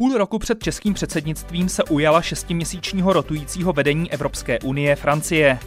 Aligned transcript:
Půl 0.00 0.18
roku 0.18 0.38
před 0.38 0.62
českým 0.62 0.94
předsednictvím 0.94 1.68
se 1.68 1.84
ujala 1.84 2.22
šestiměsíčního 2.22 3.12
rotujícího 3.12 3.72
vedení 3.72 4.12
Evropské 4.12 4.58
unie 4.58 4.96
Francie. 4.96 5.58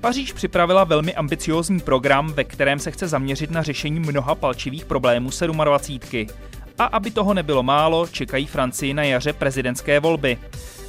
Paříž 0.00 0.32
připravila 0.32 0.84
velmi 0.84 1.14
ambiciózní 1.14 1.80
program, 1.80 2.32
ve 2.32 2.44
kterém 2.44 2.78
se 2.78 2.90
chce 2.90 3.08
zaměřit 3.08 3.50
na 3.50 3.62
řešení 3.62 4.00
mnoha 4.00 4.34
palčivých 4.34 4.84
problémů 4.84 5.30
27. 5.64 6.26
A 6.82 6.84
aby 6.84 7.10
toho 7.10 7.34
nebylo 7.34 7.62
málo, 7.62 8.06
čekají 8.06 8.46
Francii 8.46 8.94
na 8.94 9.02
jaře 9.02 9.32
prezidentské 9.32 10.00
volby. 10.00 10.38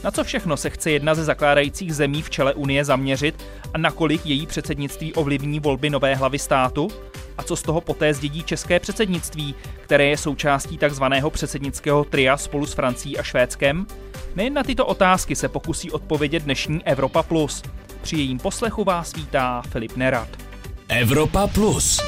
Na 0.04 0.12
co 0.12 0.24
všechno 0.24 0.58
se 0.58 0.70
chce 0.70 0.92
jedna 0.92 1.16
ze 1.16 1.24
zakládajících 1.24 1.96
zemí 1.96 2.22
v 2.22 2.30
čele 2.30 2.54
Unie 2.54 2.86
zaměřit 2.86 3.46
a 3.74 3.78
nakolik 3.78 4.26
její 4.26 4.48
předsednictví 4.48 5.14
ovlivní 5.14 5.60
volby 5.60 5.90
nové 5.90 6.16
hlavy 6.16 6.40
státu? 6.40 6.88
A 7.38 7.44
co 7.44 7.56
z 7.56 7.62
toho 7.62 7.82
poté 7.82 8.14
zdědí 8.14 8.44
české 8.44 8.80
předsednictví, 8.80 9.56
které 9.82 10.06
je 10.06 10.18
součástí 10.18 10.78
takzvaného 10.78 11.30
předsednického 11.30 12.04
tria 12.04 12.38
spolu 12.38 12.66
s 12.66 12.74
Francií 12.74 13.18
a 13.18 13.24
Švédskem? 13.24 13.86
Nejen 14.36 14.54
na 14.54 14.64
tyto 14.64 14.86
otázky 14.86 15.36
se 15.36 15.50
pokusí 15.50 15.92
odpovědět 15.92 16.44
dnešní 16.44 16.86
Evropa 16.86 17.24
Plus. 17.24 17.64
Při 18.02 18.16
jejím 18.16 18.40
poslechu 18.40 18.84
vás 18.84 19.14
vítá 19.14 19.62
Filip 19.62 19.96
Nerad. 19.96 20.30
Evropa 20.88 21.48
Plus. 21.48 22.00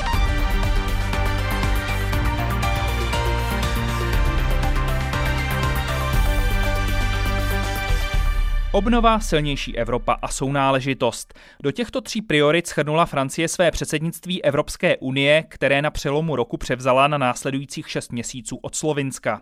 Obnova, 8.76 9.20
silnější 9.20 9.78
Evropa 9.78 10.18
a 10.22 10.28
sounáležitost. 10.28 11.34
Do 11.64 11.72
těchto 11.72 12.02
tří 12.02 12.22
priorit 12.22 12.68
schrnula 12.68 13.06
Francie 13.06 13.48
své 13.48 13.72
předsednictví 13.72 14.44
Evropské 14.44 14.98
unie, 14.98 15.44
které 15.50 15.82
na 15.82 15.92
přelomu 15.92 16.36
roku 16.36 16.58
převzala 16.58 17.08
na 17.08 17.18
následujících 17.18 17.90
šest 17.90 18.12
měsíců 18.12 18.60
od 18.62 18.76
Slovinska. 18.76 19.42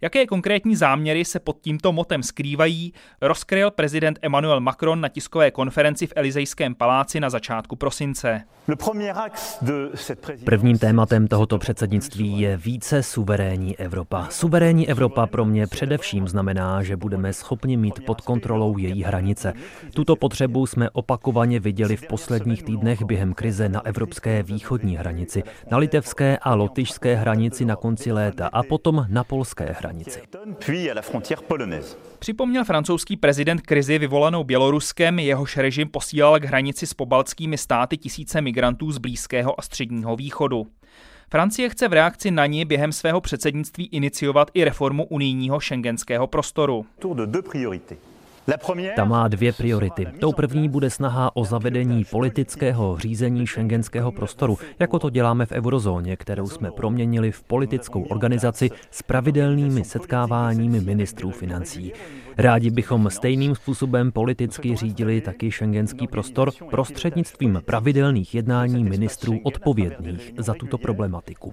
Jaké 0.00 0.26
konkrétní 0.26 0.76
záměry 0.76 1.24
se 1.24 1.40
pod 1.40 1.60
tímto 1.60 1.92
motem 1.92 2.22
skrývají, 2.22 2.92
rozkryl 3.22 3.70
prezident 3.70 4.18
Emmanuel 4.22 4.60
Macron 4.60 5.00
na 5.00 5.08
tiskové 5.08 5.50
konferenci 5.50 6.06
v 6.06 6.12
Elizejském 6.16 6.74
paláci 6.74 7.20
na 7.20 7.30
začátku 7.30 7.76
prosince. 7.76 8.42
Prvním 10.44 10.78
tématem 10.78 11.28
tohoto 11.28 11.58
předsednictví 11.58 12.40
je 12.40 12.56
více 12.56 13.02
suverénní 13.02 13.78
Evropa. 13.78 14.26
Suverénní 14.30 14.88
Evropa 14.88 15.26
pro 15.26 15.44
mě 15.44 15.66
především 15.66 16.28
znamená, 16.28 16.82
že 16.82 16.96
budeme 16.96 17.32
schopni 17.32 17.76
mít 17.76 18.04
pod 18.06 18.20
kontrolou 18.20 18.78
její 18.78 19.02
hranice. 19.02 19.52
Tuto 19.94 20.16
potřebu 20.16 20.66
jsme 20.66 20.90
opakovaně 20.90 21.60
viděli 21.60 21.96
v 21.96 22.06
posledních 22.06 22.62
týdnech 22.62 23.02
během 23.02 23.34
krize 23.34 23.68
na 23.68 23.86
evropské 23.86 24.42
východní 24.42 24.96
hranici, 24.96 25.42
na 25.70 25.78
litevské 25.78 26.38
a 26.42 26.54
lotyšské 26.54 27.16
hranici 27.16 27.64
na 27.64 27.76
konci 27.76 28.12
léta 28.12 28.46
a 28.46 28.62
potom 28.62 29.06
na 29.08 29.24
polské 29.24 29.57
hranici. 29.64 30.22
Připomněl 32.18 32.64
francouzský 32.64 33.16
prezident 33.16 33.60
krizi 33.60 33.98
vyvolanou 33.98 34.44
Běloruskem, 34.44 35.18
jehož 35.18 35.56
režim 35.56 35.88
posílal 35.88 36.40
k 36.40 36.44
hranici 36.44 36.86
s 36.86 36.94
pobaltskými 36.94 37.58
státy 37.58 37.96
tisíce 37.96 38.40
migrantů 38.40 38.92
z 38.92 38.98
Blízkého 38.98 39.60
a 39.60 39.62
Středního 39.62 40.16
východu. 40.16 40.66
Francie 41.30 41.68
chce 41.68 41.88
v 41.88 41.92
reakci 41.92 42.30
na 42.30 42.46
ní 42.46 42.64
během 42.64 42.92
svého 42.92 43.20
předsednictví 43.20 43.86
iniciovat 43.86 44.50
i 44.54 44.64
reformu 44.64 45.04
unijního 45.04 45.60
šengenského 45.60 46.26
prostoru. 46.26 46.86
Ta 48.96 49.04
má 49.04 49.28
dvě 49.28 49.52
priority. 49.52 50.06
Tou 50.20 50.32
první 50.32 50.68
bude 50.68 50.90
snaha 50.90 51.36
o 51.36 51.44
zavedení 51.44 52.04
politického 52.04 52.98
řízení 52.98 53.46
šengenského 53.46 54.12
prostoru, 54.12 54.58
jako 54.78 54.98
to 54.98 55.10
děláme 55.10 55.46
v 55.46 55.52
eurozóně, 55.52 56.16
kterou 56.16 56.46
jsme 56.46 56.70
proměnili 56.70 57.32
v 57.32 57.42
politickou 57.42 58.02
organizaci 58.02 58.70
s 58.90 59.02
pravidelnými 59.02 59.84
setkáváními 59.84 60.80
ministrů 60.80 61.30
financí. 61.30 61.92
Rádi 62.40 62.70
bychom 62.70 63.10
stejným 63.10 63.54
způsobem 63.54 64.12
politicky 64.12 64.76
řídili 64.76 65.20
taky 65.20 65.50
šengenský 65.50 66.06
prostor 66.06 66.52
prostřednictvím 66.70 67.62
pravidelných 67.64 68.34
jednání 68.34 68.84
ministrů 68.84 69.40
odpovědných 69.42 70.32
za 70.38 70.54
tuto 70.54 70.78
problematiku. 70.78 71.50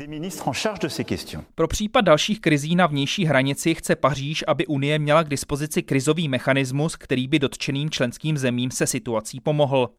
Pro 1.55 1.67
případ 1.67 2.01
dalších 2.01 2.41
krizí 2.41 2.75
na 2.75 2.87
vnější 2.87 3.25
hranici 3.25 3.75
chce 3.75 3.95
Paříž, 3.95 4.43
aby 4.47 4.67
Unie 4.67 4.99
měla 4.99 5.23
k 5.23 5.29
dispozici 5.29 5.83
krizový 5.83 6.27
mechanismus, 6.27 6.95
který 6.95 7.27
by 7.27 7.39
dotčeným 7.39 7.89
členským 7.89 8.37
zemím 8.37 8.71
se 8.71 8.87
situací 8.87 9.39
pomohl. 9.39 9.89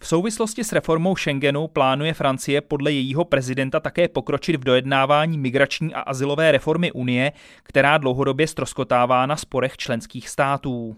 V 0.00 0.06
souvislosti 0.06 0.64
s 0.64 0.72
reformou 0.72 1.16
Schengenu 1.16 1.68
plánuje 1.68 2.14
Francie 2.14 2.60
podle 2.60 2.92
jejího 2.92 3.24
prezidenta 3.24 3.80
také 3.80 4.08
pokročit 4.08 4.56
v 4.56 4.64
dojednávání 4.64 5.38
migrační 5.38 5.94
a 5.94 6.00
asilové 6.00 6.52
reformy 6.52 6.92
Unie, 6.92 7.32
která 7.62 7.98
dlouhodobě 7.98 8.46
stroskotává 8.46 9.26
na 9.26 9.36
sporech 9.36 9.76
členských 9.76 10.28
států. 10.28 10.96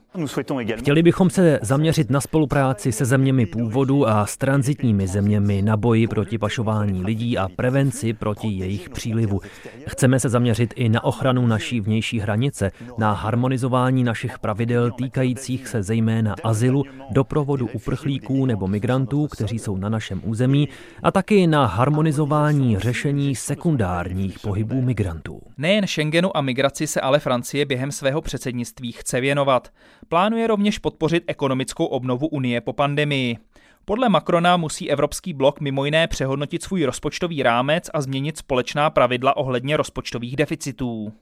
Chtěli 0.77 1.03
bychom 1.03 1.31
se 1.31 1.59
zaměřit 1.63 2.11
na 2.11 2.21
spolupráci 2.21 2.93
se 2.93 3.05
zeměmi 3.05 3.47
původu 3.47 4.09
a 4.09 4.27
s 4.27 4.37
transitními 4.37 5.07
zeměmi 5.07 5.63
na 5.63 5.77
boji 5.77 6.09
proti 6.09 6.39
pašování 6.39 7.05
lidí 7.05 7.39
a 7.39 7.49
prevenci 7.57 8.13
proti 8.13 8.49
jejich 8.49 8.91
přílivu. 8.91 9.41
Chceme 9.87 10.21
se 10.21 10.29
zaměřit 10.29 10.75
i 10.77 10.89
na 10.89 11.05
ochranu 11.05 11.47
naší 11.47 11.81
vnější 11.81 12.21
hranice, 12.21 12.71
na 12.99 13.13
harmonizování 13.13 14.05
našich 14.05 14.39
pravidel 14.39 14.91
týkajících 14.91 15.69
se 15.69 15.83
zejména 15.83 16.35
azylu, 16.45 16.85
doprovodu 17.11 17.69
uprchlíků 17.73 18.47
nebo 18.47 18.69
migrantů 18.69 18.84
migrantů, 18.85 19.27
kteří 19.27 19.59
jsou 19.59 19.77
na 19.77 19.89
našem 19.89 20.21
území, 20.25 20.69
a 21.03 21.11
taky 21.11 21.47
na 21.47 21.67
harmonizování 21.67 22.79
řešení 22.79 23.37
sekundárních 23.37 24.39
pohybů 24.39 24.83
migrantů. 24.83 25.41
Nejen 25.59 25.87
Schengenu 25.87 26.37
a 26.37 26.41
migraci 26.41 26.87
se 26.87 27.01
ale 27.01 27.19
Francie 27.19 27.67
během 27.67 27.93
svého 27.93 28.21
předsednictví 28.21 28.93
chce 28.93 29.21
věnovat. 29.21 29.69
Plánuje 30.09 30.47
rovněž 30.47 30.79
podpořit 30.79 31.25
ekonomickou 31.27 31.85
obnovu 31.85 32.27
Unie 32.27 32.61
po 32.61 32.73
pandemii. 32.73 33.37
Podle 33.85 34.09
Macrona 34.09 34.57
musí 34.57 34.91
evropský 34.91 35.33
blok 35.33 35.61
mimo 35.61 35.85
jiné 35.85 36.07
přehodnotit 36.07 36.63
svůj 36.63 36.85
rozpočtový 36.85 37.43
rámec 37.43 37.91
a 37.95 38.01
změnit 38.01 38.39
společná 38.39 38.91
pravidla 38.91 39.37
ohledně 39.37 39.77
rozpočtových 39.77 40.37
deficitů. 40.37 41.13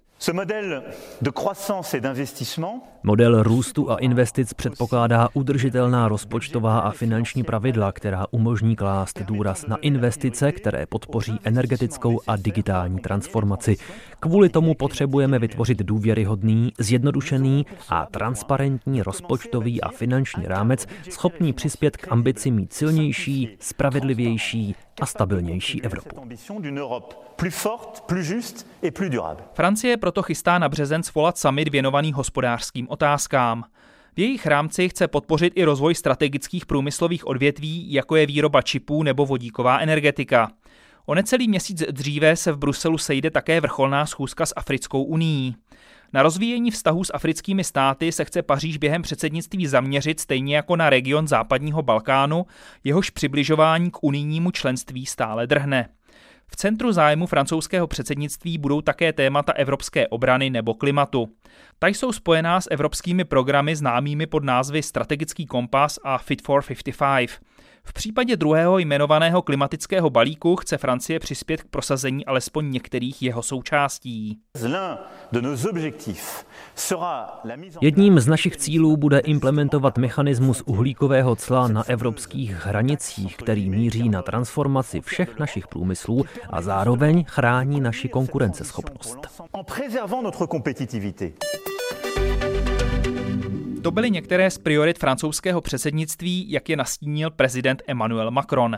Model 3.02 3.42
růstu 3.42 3.90
a 3.90 3.96
investic 3.96 4.54
předpokládá 4.54 5.28
udržitelná 5.34 6.08
rozpočtová 6.08 6.78
a 6.78 6.90
finanční 6.90 7.42
pravidla, 7.42 7.92
která 7.92 8.26
umožní 8.30 8.76
klást 8.76 9.22
důraz 9.22 9.66
na 9.66 9.76
investice, 9.76 10.52
které 10.52 10.86
podpoří 10.86 11.38
energetickou 11.44 12.20
a 12.26 12.36
digitální 12.36 12.98
transformaci. 12.98 13.76
Kvůli 14.20 14.48
tomu 14.48 14.74
potřebujeme 14.74 15.38
vytvořit 15.38 15.78
důvěryhodný, 15.78 16.72
zjednodušený 16.78 17.66
a 17.88 18.06
transparentní 18.06 19.02
rozpočtový 19.02 19.80
a 19.80 19.88
finanční 19.88 20.46
rámec, 20.46 20.86
schopný 21.10 21.52
přispět 21.52 21.96
k 21.96 22.12
ambici 22.12 22.50
mít 22.50 22.72
silnější, 22.72 23.56
spravedlivější 23.60 24.76
a 25.00 25.06
stabilnější 25.06 25.82
Evropu. 25.82 26.28
Francie 29.54 29.96
proto 29.96 30.22
chystá 30.22 30.58
na 30.58 30.68
březen 30.68 31.02
svolat 31.02 31.38
summit 31.38 31.68
věnovaný 31.68 32.12
hospodářským 32.12 32.86
otázkám. 32.90 33.64
V 34.16 34.20
jejich 34.20 34.46
rámci 34.46 34.88
chce 34.88 35.08
podpořit 35.08 35.52
i 35.56 35.64
rozvoj 35.64 35.94
strategických 35.94 36.66
průmyslových 36.66 37.26
odvětví, 37.26 37.92
jako 37.92 38.16
je 38.16 38.26
výroba 38.26 38.62
čipů 38.62 39.02
nebo 39.02 39.26
vodíková 39.26 39.78
energetika. 39.78 40.50
O 41.06 41.14
necelý 41.14 41.48
měsíc 41.48 41.82
dříve 41.90 42.36
se 42.36 42.52
v 42.52 42.58
Bruselu 42.58 42.98
sejde 42.98 43.30
také 43.30 43.60
vrcholná 43.60 44.06
schůzka 44.06 44.46
s 44.46 44.52
Africkou 44.56 45.02
unii. 45.02 45.54
Na 46.12 46.22
rozvíjení 46.22 46.70
vztahů 46.70 47.04
s 47.04 47.14
africkými 47.14 47.64
státy 47.64 48.12
se 48.12 48.24
chce 48.24 48.42
Paříž 48.42 48.76
během 48.76 49.02
předsednictví 49.02 49.66
zaměřit 49.66 50.20
stejně 50.20 50.56
jako 50.56 50.76
na 50.76 50.90
region 50.90 51.28
západního 51.28 51.82
Balkánu, 51.82 52.46
jehož 52.84 53.10
přibližování 53.10 53.90
k 53.90 54.02
unijnímu 54.02 54.50
členství 54.50 55.06
stále 55.06 55.46
drhne. 55.46 55.88
V 56.46 56.56
centru 56.56 56.92
zájmu 56.92 57.26
francouzského 57.26 57.86
předsednictví 57.86 58.58
budou 58.58 58.80
také 58.80 59.12
témata 59.12 59.52
evropské 59.52 60.08
obrany 60.08 60.50
nebo 60.50 60.74
klimatu. 60.74 61.28
Ta 61.78 61.86
jsou 61.86 62.12
spojená 62.12 62.60
s 62.60 62.70
evropskými 62.70 63.24
programy 63.24 63.76
známými 63.76 64.26
pod 64.26 64.44
názvy 64.44 64.82
Strategický 64.82 65.46
kompas 65.46 65.98
a 66.04 66.18
Fit 66.18 66.42
for 66.42 66.62
55. 66.62 67.51
V 67.84 67.92
případě 67.92 68.36
druhého 68.36 68.78
jmenovaného 68.78 69.42
klimatického 69.42 70.10
balíku 70.10 70.56
chce 70.56 70.78
Francie 70.78 71.18
přispět 71.18 71.62
k 71.62 71.68
prosazení 71.68 72.26
alespoň 72.26 72.70
některých 72.70 73.22
jeho 73.22 73.42
součástí. 73.42 74.38
Jedním 77.80 78.20
z 78.20 78.26
našich 78.26 78.56
cílů 78.56 78.96
bude 78.96 79.18
implementovat 79.18 79.98
mechanismus 79.98 80.62
uhlíkového 80.66 81.36
cla 81.36 81.68
na 81.68 81.88
evropských 81.88 82.50
hranicích, 82.66 83.36
který 83.36 83.70
míří 83.70 84.08
na 84.08 84.22
transformaci 84.22 85.00
všech 85.00 85.38
našich 85.38 85.68
průmyslů 85.68 86.24
a 86.50 86.62
zároveň 86.62 87.24
chrání 87.28 87.80
naši 87.80 88.08
konkurenceschopnost. 88.08 89.18
To 93.82 93.90
byly 93.90 94.10
některé 94.10 94.50
z 94.50 94.58
priorit 94.58 94.98
francouzského 94.98 95.60
předsednictví, 95.60 96.50
jak 96.50 96.68
je 96.68 96.76
nastínil 96.76 97.30
prezident 97.30 97.82
Emmanuel 97.86 98.30
Macron. 98.30 98.76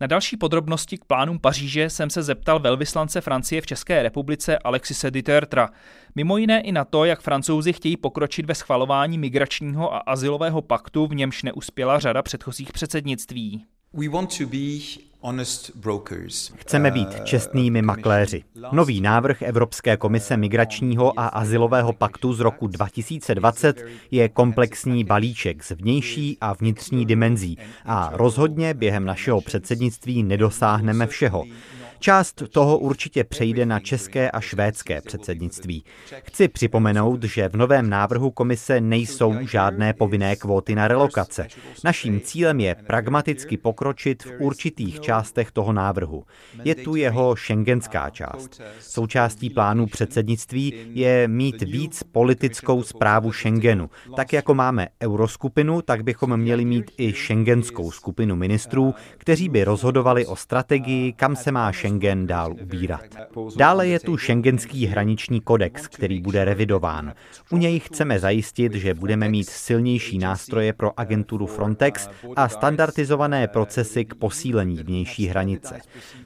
Na 0.00 0.06
další 0.06 0.36
podrobnosti 0.36 0.98
k 0.98 1.04
plánům 1.04 1.38
Paříže 1.38 1.90
jsem 1.90 2.10
se 2.10 2.22
zeptal 2.22 2.58
velvyslance 2.58 3.20
Francie 3.20 3.60
v 3.60 3.66
České 3.66 4.02
republice 4.02 4.58
Alexise 4.58 5.10
Ditertra. 5.10 5.68
Mimo 6.14 6.36
jiné 6.36 6.60
i 6.60 6.72
na 6.72 6.84
to, 6.84 7.04
jak 7.04 7.20
francouzi 7.20 7.72
chtějí 7.72 7.96
pokročit 7.96 8.46
ve 8.46 8.54
schvalování 8.54 9.18
migračního 9.18 9.94
a 9.94 9.98
asilového 9.98 10.62
paktu, 10.62 11.06
v 11.06 11.14
němž 11.14 11.42
neuspěla 11.42 11.98
řada 11.98 12.22
předchozích 12.22 12.72
předsednictví. 12.72 13.64
We 13.92 14.08
want 14.08 14.38
to 14.38 14.46
be 14.46 15.09
Chceme 16.56 16.90
být 16.90 17.08
uh, 17.08 17.24
čestnými 17.24 17.82
makléři. 17.82 18.42
Nový 18.72 19.00
návrh 19.00 19.42
Evropské 19.42 19.96
komise 19.96 20.36
migračního 20.36 21.20
a 21.20 21.26
asilového 21.26 21.92
paktu 21.92 22.32
z 22.32 22.40
roku 22.40 22.66
2020 22.66 23.84
je 24.10 24.28
komplexní 24.28 25.04
balíček 25.04 25.64
z 25.64 25.70
vnější 25.70 26.38
a 26.40 26.52
vnitřní 26.52 27.06
dimenzí 27.06 27.58
a 27.84 28.10
rozhodně 28.12 28.74
během 28.74 29.04
našeho 29.04 29.40
předsednictví 29.40 30.22
nedosáhneme 30.22 31.06
všeho. 31.06 31.44
Část 32.00 32.42
toho 32.50 32.78
určitě 32.78 33.24
přejde 33.24 33.66
na 33.66 33.80
české 33.80 34.30
a 34.30 34.40
švédské 34.40 35.00
předsednictví. 35.00 35.84
Chci 36.22 36.48
připomenout, 36.48 37.22
že 37.22 37.48
v 37.48 37.56
novém 37.56 37.90
návrhu 37.90 38.30
komise 38.30 38.80
nejsou 38.80 39.34
žádné 39.46 39.92
povinné 39.92 40.36
kvóty 40.36 40.74
na 40.74 40.88
relokace. 40.88 41.46
Naším 41.84 42.20
cílem 42.20 42.60
je 42.60 42.74
pragmaticky 42.86 43.56
pokročit 43.56 44.22
v 44.24 44.32
určitých 44.38 45.00
částech 45.00 45.50
toho 45.52 45.72
návrhu. 45.72 46.24
Je 46.64 46.74
tu 46.74 46.96
jeho 46.96 47.36
šengenská 47.36 48.10
část. 48.10 48.60
Součástí 48.80 49.50
plánu 49.50 49.86
předsednictví 49.86 50.74
je 50.92 51.28
mít 51.28 51.62
víc 51.62 52.02
politickou 52.02 52.82
zprávu 52.82 53.32
Schengenu. 53.32 53.90
Tak 54.16 54.32
jako 54.32 54.54
máme 54.54 54.88
euroskupinu, 55.02 55.82
tak 55.82 56.04
bychom 56.04 56.36
měli 56.36 56.64
mít 56.64 56.90
i 56.98 57.12
šengenskou 57.12 57.90
skupinu 57.90 58.36
ministrů, 58.36 58.94
kteří 59.18 59.48
by 59.48 59.64
rozhodovali 59.64 60.26
o 60.26 60.36
strategii, 60.36 61.12
kam 61.12 61.36
se 61.36 61.52
má 61.52 61.72
Schengen 61.72 61.89
Schengen 61.90 62.26
dál 62.26 62.54
ubírat. 62.62 63.04
Dále 63.56 63.86
je 63.86 64.00
tu 64.00 64.16
Schengenský 64.16 64.86
hraniční 64.86 65.40
kodex, 65.40 65.88
který 65.88 66.20
bude 66.20 66.44
revidován. 66.44 67.12
U 67.50 67.56
něj 67.56 67.80
chceme 67.80 68.18
zajistit, 68.18 68.74
že 68.74 68.94
budeme 68.94 69.28
mít 69.28 69.50
silnější 69.50 70.18
nástroje 70.18 70.72
pro 70.72 71.00
agenturu 71.00 71.46
Frontex 71.46 72.08
a 72.36 72.48
standardizované 72.48 73.48
procesy 73.48 74.04
k 74.04 74.14
posílení 74.14 74.76
vnější 74.76 75.26
hranice. 75.26 75.80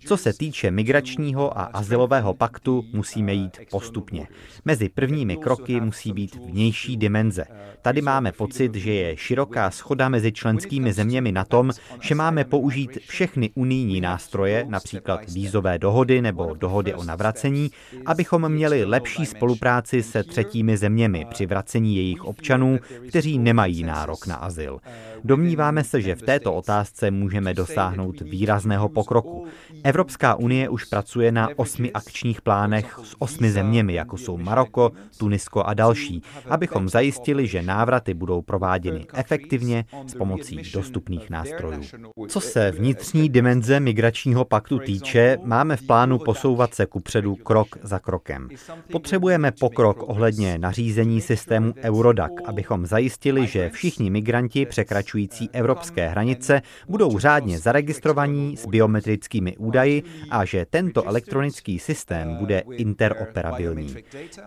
Co 0.06 0.16
se 0.16 0.32
týče 0.32 0.70
migračního 0.70 1.58
a 1.58 1.62
asilového 1.62 2.34
paktu, 2.34 2.84
musíme 2.92 3.34
jít 3.34 3.58
postupně. 3.70 4.28
Mezi 4.64 4.88
prvními 4.88 5.36
kroky 5.36 5.80
musí 5.80 6.12
být 6.12 6.36
vnější 6.36 6.96
dimenze. 6.96 7.44
Tady 7.82 8.02
máme 8.02 8.32
pocit, 8.32 8.74
že 8.74 8.92
je 8.92 9.16
široká 9.16 9.70
schoda 9.70 10.08
mezi 10.08 10.32
členskými 10.32 10.92
zeměmi 10.92 11.32
na 11.32 11.44
tom, 11.44 11.70
že 12.00 12.14
máme 12.14 12.44
použít 12.44 12.98
všechny 13.08 13.50
unijní 13.54 14.00
nástroje, 14.00 14.66
například 14.68 15.20
víz 15.30 15.53
vízové 15.54 15.78
dohody 15.78 16.22
nebo 16.22 16.54
dohody 16.54 16.94
o 16.94 17.04
navracení, 17.04 17.70
abychom 18.06 18.48
měli 18.48 18.84
lepší 18.84 19.26
spolupráci 19.26 20.02
se 20.02 20.22
třetími 20.22 20.76
zeměmi 20.76 21.26
při 21.30 21.46
vracení 21.46 21.96
jejich 21.96 22.24
občanů, 22.24 22.78
kteří 23.08 23.38
nemají 23.38 23.82
nárok 23.82 24.26
na 24.26 24.36
azyl. 24.36 24.80
Domníváme 25.24 25.84
se, 25.84 26.00
že 26.00 26.14
v 26.14 26.22
této 26.22 26.54
otázce 26.54 27.10
můžeme 27.10 27.54
dosáhnout 27.54 28.20
výrazného 28.20 28.88
pokroku. 28.88 29.46
Evropská 29.84 30.34
unie 30.34 30.68
už 30.68 30.84
pracuje 30.84 31.32
na 31.32 31.48
osmi 31.56 31.92
akčních 31.92 32.42
plánech 32.42 32.98
s 33.04 33.16
osmi 33.18 33.50
zeměmi, 33.50 33.94
jako 33.94 34.16
jsou 34.16 34.38
Maroko, 34.38 34.92
Tunisko 35.18 35.62
a 35.62 35.74
další, 35.74 36.22
abychom 36.50 36.88
zajistili, 36.88 37.46
že 37.46 37.62
návraty 37.62 38.14
budou 38.14 38.42
prováděny 38.42 39.06
efektivně 39.14 39.84
s 40.06 40.14
pomocí 40.14 40.62
dostupných 40.72 41.30
nástrojů. 41.30 41.82
Co 42.28 42.40
se 42.40 42.70
vnitřní 42.70 43.28
dimenze 43.28 43.80
migračního 43.80 44.44
paktu 44.44 44.78
týče, 44.78 45.38
máme 45.42 45.76
v 45.76 45.86
plánu 45.86 46.18
posouvat 46.18 46.74
se 46.74 46.86
kupředu 46.86 47.34
krok 47.34 47.68
za 47.82 47.98
krokem. 47.98 48.48
Potřebujeme 48.92 49.52
pokrok 49.52 50.08
ohledně 50.08 50.58
nařízení 50.58 51.20
systému 51.20 51.74
Eurodac, 51.82 52.32
abychom 52.44 52.86
zajistili, 52.86 53.46
že 53.46 53.70
všichni 53.70 54.10
migranti 54.10 54.66
překračující 55.14 55.50
evropské 55.52 56.08
hranice 56.08 56.62
budou 56.88 57.18
řádně 57.18 57.58
zaregistrovaní 57.58 58.56
s 58.56 58.66
biometrickými 58.66 59.56
údaji 59.56 60.02
a 60.30 60.44
že 60.44 60.66
tento 60.70 61.08
elektronický 61.08 61.78
systém 61.78 62.36
bude 62.36 62.62
interoperabilní. 62.70 63.94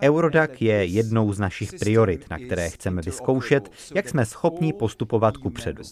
Eurodac 0.01 0.51
je 0.59 0.85
jednou 0.85 1.33
z 1.33 1.39
našich 1.39 1.73
priorit, 1.73 2.25
na 2.29 2.37
které 2.37 2.69
chceme 2.69 3.01
vyzkoušet, 3.01 3.71
jak 3.95 4.09
jsme 4.09 4.25
schopni 4.25 4.73
postupovat 4.73 5.37
kupředu. 5.37 5.83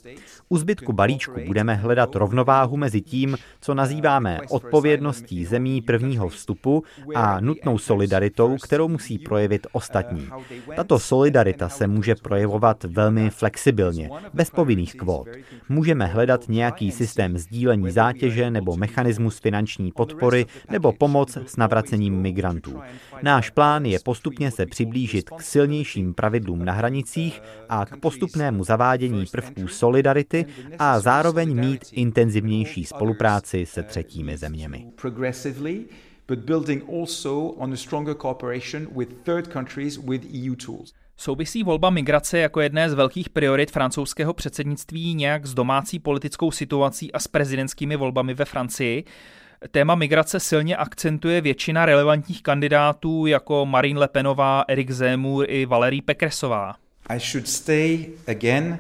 U 0.50 0.58
zbytku 0.58 0.94
balíčku 0.94 1.40
budeme 1.48 1.76
hledat 1.76 2.16
rovnováhu 2.16 2.78
mezi 2.78 3.02
tím, 3.02 3.38
co 3.62 3.74
nazýváme 3.74 4.40
odpovědností 4.50 5.06
odpovědností 5.06 5.46
zemí 5.46 5.82
prvního 5.82 6.30
vstupu 6.30 6.84
a 7.16 7.40
nutnou 7.40 7.78
solidaritou, 7.78 8.58
kterou 8.64 8.88
musí 8.88 9.20
projevit 9.20 9.68
ostatní. 9.72 10.30
Tato 10.76 11.00
solidarita 11.00 11.70
se 11.70 11.88
může 11.88 12.16
projevovat 12.16 12.84
velmi 12.84 13.30
flexibilně, 13.30 14.10
bez 14.34 14.50
povinných 14.66 14.96
kvót. 14.96 15.28
Můžeme 15.70 16.06
hledat 16.06 16.50
nějaký 16.50 16.92
systém 16.92 17.38
sdílení 17.38 17.92
zátěže 17.92 18.52
nebo 18.52 18.78
mechanismus 18.78 19.40
finanční 19.40 19.92
podpory 19.92 20.46
nebo 20.70 20.92
pomoc 20.92 21.38
s 21.46 21.58
navracením 21.58 22.22
migrantů. 22.22 22.82
Náš 23.22 23.50
plán 23.50 23.86
je 23.86 24.00
postupně 24.00 24.52
se 24.52 24.66
přiblížit 24.66 25.30
k 25.30 25.42
silnějším 25.42 26.14
pravidlům 26.14 26.66
na 26.66 26.74
hranicích 26.74 27.42
a 27.70 27.86
k 27.86 27.98
postupnému 27.98 28.64
zavádění 28.64 29.26
prvků 29.32 29.68
solidarity 29.68 30.46
a 30.80 31.00
zároveň 31.00 31.60
mít 31.60 31.82
intenzivnější 31.92 32.86
spolupráci 32.86 33.66
se 33.66 33.84
třetími 33.84 34.38
zeměmi 34.38 34.86
but 36.28 36.40
building 36.40 36.82
also 36.90 37.54
on 37.58 37.74
a 37.74 37.78
stronger 37.78 38.16
cooperation 38.16 38.88
with 38.96 39.10
third 39.26 39.52
countries 39.52 39.98
with 39.98 40.26
EU 40.26 40.56
tools. 40.56 40.94
Souvisí 41.18 41.64
volba 41.64 41.90
migrace 41.90 42.40
jako 42.40 42.62
jedné 42.62 42.90
z 42.90 42.94
velkých 42.94 43.30
priorit 43.30 43.72
francouzského 43.72 44.34
předsednictví 44.34 45.14
nějak 45.14 45.46
s 45.46 45.54
domácí 45.54 46.00
politickou 46.00 46.52
situací 46.52 47.12
a 47.12 47.20
s 47.20 47.28
prezidentskými 47.28 47.96
volbami 47.96 48.34
ve 48.34 48.46
Francii. 48.46 49.04
Téma 49.72 49.96
migrace 49.96 50.40
silně 50.40 50.78
akcentuje 50.78 51.42
většina 51.42 51.86
relevantních 51.86 52.44
kandidátů 52.44 53.26
jako 53.26 53.66
Marine 53.66 54.00
Le 54.00 54.08
Penová, 54.08 54.66
Eric 54.68 54.92
Zemmour 54.92 55.46
i 55.50 55.66
Valérie 55.66 56.02
Pekresová. 56.02 56.76
I 57.10 57.20
should 57.20 57.48
stay 57.48 58.06
again 58.28 58.80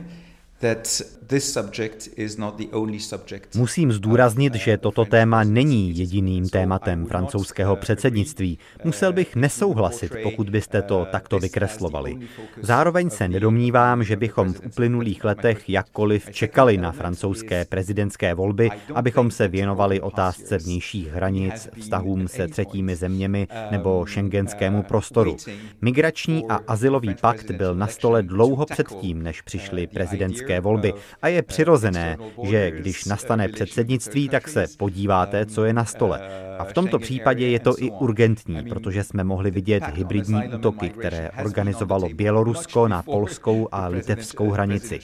Musím 3.55 3.91
zdůraznit, 3.91 4.55
že 4.55 4.77
toto 4.77 5.05
téma 5.05 5.43
není 5.43 5.97
jediným 5.97 6.49
tématem 6.49 7.05
francouzského 7.05 7.75
předsednictví. 7.75 8.59
Musel 8.83 9.13
bych 9.13 9.35
nesouhlasit, 9.35 10.11
pokud 10.23 10.49
byste 10.49 10.81
to 10.81 11.07
takto 11.11 11.39
vykreslovali. 11.39 12.19
Zároveň 12.61 13.09
se 13.09 13.27
nedomnívám, 13.27 14.03
že 14.03 14.15
bychom 14.15 14.53
v 14.53 14.62
uplynulých 14.65 15.24
letech 15.24 15.69
jakkoliv 15.69 16.29
čekali 16.31 16.77
na 16.77 16.91
francouzské 16.91 17.65
prezidentské 17.65 18.33
volby, 18.33 18.69
abychom 18.95 19.31
se 19.31 19.47
věnovali 19.47 20.01
otázce 20.01 20.57
vnějších 20.57 21.07
hranic, 21.12 21.69
vztahům 21.79 22.27
se 22.27 22.47
třetími 22.47 22.95
zeměmi 22.95 23.47
nebo 23.71 24.05
šengenskému 24.05 24.83
prostoru. 24.83 25.38
Migrační 25.81 26.45
a 26.50 26.59
asilový 26.67 27.15
pakt 27.21 27.51
byl 27.51 27.75
na 27.75 27.88
stole 27.88 28.24
dlouho 28.24 28.65
předtím, 28.65 29.24
než 29.24 29.41
přišly 29.41 29.88
prezidentské 29.88 30.44
prezidentské 30.45 30.59
volby 30.61 30.93
a 31.21 31.27
je 31.27 31.41
přirozené, 31.41 32.17
že 32.43 32.71
když 32.71 33.05
nastane 33.05 33.47
předsednictví, 33.47 34.29
tak 34.29 34.47
se 34.47 34.65
podíváte, 34.77 35.45
co 35.45 35.65
je 35.65 35.73
na 35.73 35.85
stole. 35.85 36.45
A 36.59 36.63
v 36.63 36.73
tomto 36.73 36.99
případě 36.99 37.47
je 37.47 37.59
to 37.59 37.73
i 37.77 37.91
urgentní, 37.91 38.63
protože 38.69 39.03
jsme 39.03 39.23
mohli 39.23 39.51
vidět 39.51 39.83
hybridní 39.93 40.41
útoky, 40.55 40.89
které 40.89 41.31
organizovalo 41.45 42.09
Bělorusko 42.09 42.87
na 42.87 43.03
polskou 43.03 43.67
a 43.71 43.87
litevskou 43.87 44.49
hranici. 44.49 44.99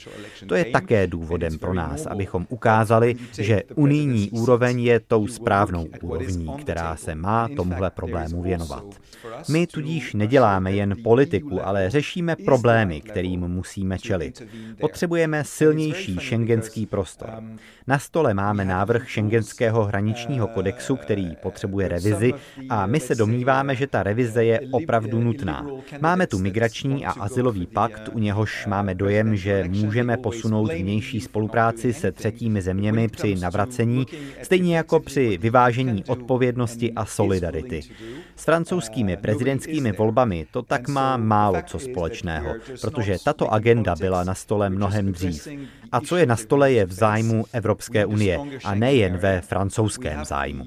To 0.48 0.54
je 0.54 0.64
také 0.64 1.06
důvodem 1.06 1.58
pro 1.58 1.74
nás, 1.74 2.06
abychom 2.06 2.46
ukázali, 2.48 3.14
že 3.38 3.62
unijní 3.74 4.30
úroveň 4.30 4.80
je 4.80 5.00
tou 5.00 5.26
správnou 5.26 5.86
úrovní, 6.02 6.48
která 6.60 6.96
se 6.96 7.14
má 7.14 7.48
tomuhle 7.56 7.90
problému 7.90 8.42
věnovat. 8.42 8.84
My 9.48 9.66
tudíž 9.66 10.14
neděláme 10.14 10.72
jen 10.72 10.96
politiku, 11.04 11.66
ale 11.66 11.90
řešíme 11.90 12.36
problémy, 12.36 13.00
kterým 13.00 13.40
musíme 13.40 13.98
čelit. 13.98 14.42
Potřebujeme 14.80 15.31
silnější 15.40 16.16
šengenský 16.20 16.86
prostor. 16.86 17.28
Na 17.86 17.98
stole 17.98 18.34
máme 18.34 18.64
návrh 18.64 19.08
šengenského 19.08 19.84
hraničního 19.84 20.46
kodexu, 20.46 20.96
který 20.96 21.36
potřebuje 21.42 21.88
revizi 21.88 22.32
a 22.68 22.86
my 22.86 23.00
se 23.00 23.14
domníváme, 23.14 23.76
že 23.76 23.86
ta 23.86 24.02
revize 24.02 24.44
je 24.44 24.60
opravdu 24.70 25.20
nutná. 25.20 25.66
Máme 26.00 26.26
tu 26.26 26.38
migrační 26.38 27.06
a 27.06 27.10
asilový 27.10 27.66
pakt, 27.66 28.10
u 28.12 28.18
něhož 28.18 28.66
máme 28.66 28.94
dojem, 28.94 29.36
že 29.36 29.64
můžeme 29.68 30.16
posunout 30.16 30.72
vnější 30.72 31.20
spolupráci 31.20 31.92
se 31.92 32.12
třetími 32.12 32.62
zeměmi 32.62 33.08
při 33.08 33.34
navracení, 33.34 34.06
stejně 34.42 34.76
jako 34.76 35.00
při 35.00 35.38
vyvážení 35.38 36.04
odpovědnosti 36.04 36.92
a 36.92 37.04
solidarity. 37.04 37.80
S 38.36 38.44
francouzskými 38.44 39.16
prezidentskými 39.16 39.92
volbami 39.92 40.46
to 40.50 40.62
tak 40.62 40.88
má 40.88 41.16
málo 41.16 41.56
co 41.66 41.78
společného, 41.78 42.54
protože 42.80 43.16
tato 43.24 43.52
agenda 43.52 43.94
byla 43.94 44.24
na 44.24 44.34
stole 44.34 44.70
mnohem 44.70 45.12
dříve 45.12 45.21
dřív. 45.28 45.48
A 45.92 46.00
co 46.00 46.16
je 46.16 46.26
na 46.26 46.36
stole, 46.36 46.72
je 46.72 46.86
v 46.86 46.92
zájmu 46.92 47.44
Evropské 47.52 48.06
unie 48.06 48.40
a 48.64 48.74
nejen 48.74 49.16
ve 49.16 49.40
francouzském 49.40 50.24
zájmu. 50.24 50.64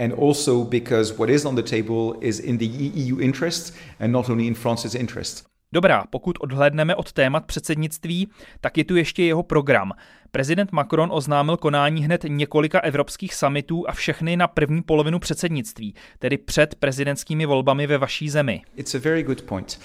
And 0.00 0.12
also 0.28 0.64
because 0.64 1.14
what 1.14 1.28
is 1.28 1.44
on 1.44 1.56
the 1.56 1.62
table 1.62 2.18
is 2.20 2.40
in 2.40 2.58
the 2.58 2.68
EU 3.08 3.18
interest 3.18 3.76
and 4.00 4.12
not 4.12 4.28
only 4.28 4.46
in 4.46 4.54
France's 4.54 4.94
interest. 4.94 5.48
Dobrá, 5.72 6.04
pokud 6.10 6.38
odhlédneme 6.40 6.94
od 6.94 7.12
témat 7.12 7.46
předsednictví, 7.46 8.28
tak 8.60 8.78
je 8.78 8.84
tu 8.84 8.96
ještě 8.96 9.22
jeho 9.22 9.42
program. 9.42 9.92
Prezident 10.30 10.72
Macron 10.72 11.08
oznámil 11.12 11.56
konání 11.56 12.04
hned 12.04 12.24
několika 12.28 12.80
evropských 12.80 13.34
summitů 13.34 13.88
a 13.88 13.92
všechny 13.92 14.36
na 14.36 14.48
první 14.48 14.82
polovinu 14.82 15.18
předsednictví, 15.18 15.94
tedy 16.18 16.38
před 16.38 16.74
prezidentskými 16.74 17.46
volbami 17.46 17.86
ve 17.86 17.98
vaší 17.98 18.28
zemi. 18.28 18.62
It's 18.76 18.94
a 18.94 18.98
very 18.98 19.22
good 19.22 19.42
point. 19.42 19.80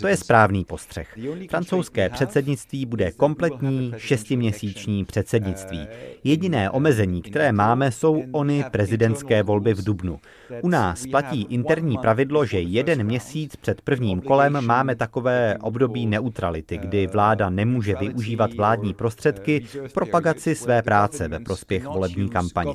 To 0.00 0.08
je 0.08 0.16
správný 0.16 0.64
postřeh. 0.64 1.18
Francouzské 1.50 2.08
předsednictví 2.08 2.86
bude 2.86 3.12
kompletní 3.12 3.92
šestiměsíční 3.96 5.04
předsednictví. 5.04 5.86
Jediné 6.24 6.70
omezení, 6.70 7.22
které 7.22 7.52
máme, 7.52 7.92
jsou 7.92 8.22
ony 8.32 8.64
prezidentské 8.70 9.42
volby 9.42 9.74
v 9.74 9.84
Dubnu. 9.84 10.20
U 10.62 10.68
nás 10.68 11.06
platí 11.06 11.46
interní 11.50 11.98
pravidlo, 11.98 12.44
že 12.44 12.60
jeden 12.60 13.04
měsíc 13.04 13.56
před 13.56 13.80
prvním 13.80 14.20
kolem 14.20 14.66
máme 14.66 14.96
takové 14.96 15.58
období 15.60 16.06
neutrality, 16.06 16.78
kdy 16.78 17.06
vláda 17.06 17.50
nemůže 17.50 17.94
využívat 18.00 18.54
vládní 18.54 18.94
prostředky 18.94 19.60
v 19.88 19.92
propagaci 19.92 20.54
své 20.54 20.82
práce 20.82 21.28
ve 21.28 21.40
prospěch 21.40 21.84
volební 21.84 22.28
kampaně. 22.28 22.74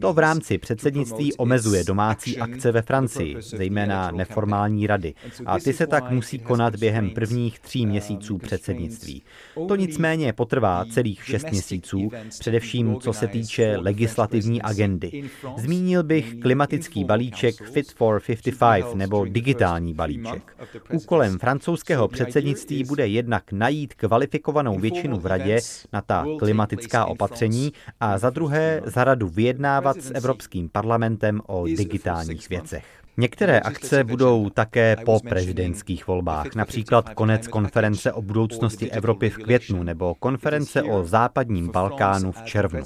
To 0.00 0.12
v 0.12 0.18
rámci 0.18 0.58
předsednictví 0.58 1.34
omezuje 1.36 1.84
domácí 1.84 2.38
akce 2.38 2.72
ve 2.72 2.82
Francii, 2.82 3.36
zejména 3.40 4.10
neformální 4.28 4.86
rady. 4.86 5.14
A 5.46 5.58
ty 5.58 5.72
se 5.72 5.86
tak 5.86 6.10
musí 6.10 6.38
konat 6.38 6.76
během 6.76 7.10
prvních 7.10 7.58
tří 7.58 7.86
měsíců 7.86 8.38
předsednictví. 8.38 9.22
To 9.68 9.76
nicméně 9.76 10.32
potrvá 10.32 10.84
celých 10.84 11.24
šest 11.24 11.50
měsíců, 11.50 12.10
především 12.38 12.96
co 13.00 13.12
se 13.12 13.26
týče 13.26 13.76
legislativní 13.76 14.62
agendy. 14.62 15.22
Zmínil 15.56 16.02
bych 16.02 16.34
klimatický 16.34 17.04
balíček 17.04 17.62
Fit 17.62 17.92
for 17.92 18.20
55 18.20 18.94
nebo 18.94 19.24
digitální 19.24 19.94
balíček. 19.94 20.56
Úkolem 20.92 21.38
francouzského 21.38 22.08
předsednictví 22.08 22.84
bude 22.84 23.06
jednak 23.06 23.52
najít 23.52 23.94
kvalifikovanou 23.94 24.78
většinu 24.78 25.20
v 25.20 25.26
radě 25.26 25.58
na 25.92 26.00
ta 26.00 26.24
klimatická 26.38 27.04
opatření 27.04 27.72
a 28.00 28.18
za 28.18 28.30
druhé 28.30 28.82
za 28.84 29.04
radu 29.04 29.28
vyjednávat 29.28 30.00
s 30.00 30.10
Evropským 30.14 30.68
parlamentem 30.68 31.40
o 31.46 31.66
digitálních 31.66 32.48
věcech. 32.48 33.05
Některé 33.18 33.60
akce 33.60 34.04
budou 34.04 34.50
také 34.50 34.96
po 35.04 35.20
prezidentských 35.28 36.06
volbách, 36.06 36.54
například 36.54 37.14
konec 37.14 37.48
konference 37.48 38.12
o 38.12 38.22
budoucnosti 38.22 38.90
Evropy 38.90 39.30
v 39.30 39.36
květnu 39.36 39.82
nebo 39.82 40.14
konference 40.14 40.82
o 40.82 41.04
západním 41.04 41.68
Balkánu 41.68 42.32
v 42.32 42.42
červnu. 42.42 42.80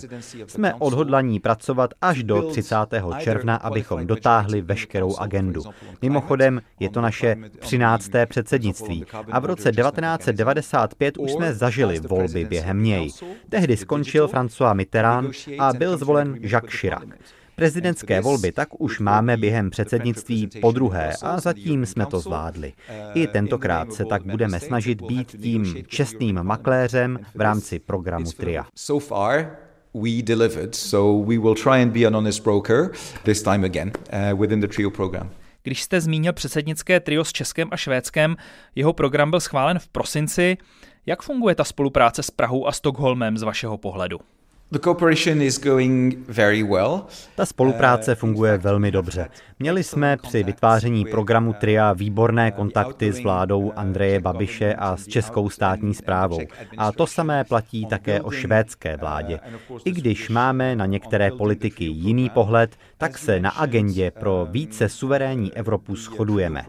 Jsme 0.46 0.74
odhodlaní 0.74 1.40
pracovat 1.40 1.90
až 2.00 2.22
do 2.22 2.42
30. 2.42 2.76
června, 3.18 3.56
abychom 3.56 4.06
dotáhli 4.06 4.60
veškerou 4.60 5.16
agendu. 5.16 5.62
Mimochodem, 6.02 6.60
je 6.80 6.90
to 6.90 7.00
naše 7.00 7.36
13. 7.58 8.10
předsednictví 8.26 9.04
a 9.32 9.38
v 9.38 9.44
roce 9.44 9.72
1995 9.72 11.18
už 11.18 11.32
jsme 11.32 11.54
zažili 11.54 12.00
volby 12.00 12.44
během 12.44 12.82
něj. 12.82 13.10
Tehdy 13.48 13.76
skončil 13.76 14.28
François 14.28 14.74
Mitterrand 14.74 15.34
a 15.58 15.72
byl 15.72 15.96
zvolen 15.96 16.36
Jacques 16.40 16.80
Chirac. 16.80 17.02
Prezidentské 17.56 18.20
volby 18.20 18.52
tak 18.52 18.80
už 18.80 18.98
máme 18.98 19.36
během 19.36 19.70
předsednictví 19.70 20.48
po 20.60 20.72
druhé 20.72 21.12
a 21.22 21.40
zatím 21.40 21.86
jsme 21.86 22.06
to 22.06 22.20
zvládli. 22.20 22.72
I 23.14 23.26
tentokrát 23.26 23.92
se 23.92 24.04
tak 24.04 24.22
budeme 24.22 24.60
snažit 24.60 25.02
být 25.02 25.28
tím 25.42 25.74
čestným 25.86 26.42
makléřem 26.42 27.18
v 27.34 27.40
rámci 27.40 27.78
programu 27.78 28.32
TRIA. 28.32 28.66
we 29.94 30.22
delivered, 30.22 30.74
so 30.74 31.24
we 31.26 31.38
will 31.38 31.54
try 31.54 31.82
and 31.82 31.92
be 31.92 32.06
an 32.06 32.14
honest 32.14 32.44
broker 32.44 32.92
this 33.24 33.42
time 33.42 33.64
again 33.64 33.92
uh, 34.12 34.40
within 34.40 34.60
the 34.60 34.68
TRIO 34.68 34.90
program. 34.90 35.30
Když 35.62 35.82
jste 35.82 36.00
zmínil 36.00 36.32
předsednické 36.32 37.00
trio 37.00 37.24
s 37.24 37.32
Českem 37.32 37.68
a 37.70 37.76
Švédskem, 37.76 38.36
jeho 38.74 38.92
program 38.92 39.30
byl 39.30 39.40
schválen 39.40 39.78
v 39.78 39.88
prosinci. 39.88 40.56
Jak 41.06 41.22
funguje 41.22 41.54
ta 41.54 41.64
spolupráce 41.64 42.22
s 42.22 42.30
Prahou 42.30 42.66
a 42.66 42.72
Stockholmem 42.72 43.38
z 43.38 43.42
vašeho 43.42 43.78
pohledu? 43.78 44.18
Ta 47.34 47.46
spolupráce 47.46 48.14
funguje 48.14 48.58
velmi 48.58 48.90
dobře. 48.90 49.28
Měli 49.58 49.84
jsme 49.84 50.16
při 50.16 50.42
vytváření 50.42 51.04
programu 51.04 51.52
TRIA 51.52 51.92
výborné 51.92 52.50
kontakty 52.50 53.12
s 53.12 53.22
vládou 53.22 53.72
Andreje 53.76 54.20
Babiše 54.20 54.74
a 54.74 54.96
s 54.96 55.06
českou 55.06 55.50
státní 55.50 55.94
zprávou. 55.94 56.40
A 56.76 56.92
to 56.92 57.06
samé 57.06 57.44
platí 57.44 57.86
také 57.86 58.20
o 58.20 58.30
švédské 58.30 58.96
vládě. 58.96 59.40
I 59.84 59.92
když 59.92 60.28
máme 60.28 60.76
na 60.76 60.86
některé 60.86 61.30
politiky 61.30 61.84
jiný 61.84 62.30
pohled, 62.30 62.76
tak 63.00 63.18
se 63.18 63.40
na 63.40 63.50
agendě 63.50 64.10
pro 64.10 64.48
více 64.50 64.88
suverénní 64.88 65.54
Evropu 65.54 65.96
shodujeme. 65.96 66.64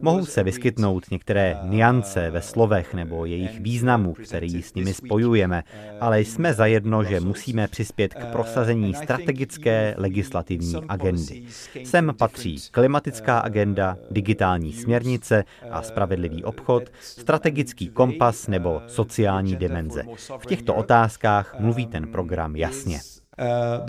Mohou 0.00 0.26
se 0.26 0.42
vyskytnout 0.42 1.10
některé 1.10 1.56
niance 1.62 2.30
ve 2.30 2.42
slovech 2.42 2.94
nebo 2.94 3.24
jejich 3.24 3.60
významu, 3.60 4.14
který 4.14 4.62
s 4.62 4.74
nimi 4.74 4.94
spojujeme, 4.94 5.62
ale 6.00 6.20
jsme 6.20 6.54
zajedno, 6.54 7.04
že 7.04 7.20
musíme 7.20 7.68
přispět 7.68 8.14
k 8.14 8.24
prosazení 8.32 8.94
strategické 8.94 9.94
legislativní 9.98 10.76
agendy. 10.88 11.44
Sem 11.84 12.12
patří 12.18 12.56
klimatická 12.70 13.38
agenda, 13.38 13.96
digitální 14.10 14.72
směrnice 14.72 15.44
a 15.70 15.82
spravedlivý 15.82 16.44
obchod, 16.44 16.82
strategický 17.00 17.88
kompas 17.88 18.48
nebo 18.48 18.82
sociální 18.86 19.56
dimenze. 19.56 20.02
V 20.38 20.46
těchto 20.46 20.74
otázkách 20.74 21.60
mluví 21.60 21.86
ten 21.86 22.06
program 22.08 22.56
jasně. 22.56 23.00
Uh, 23.38 23.86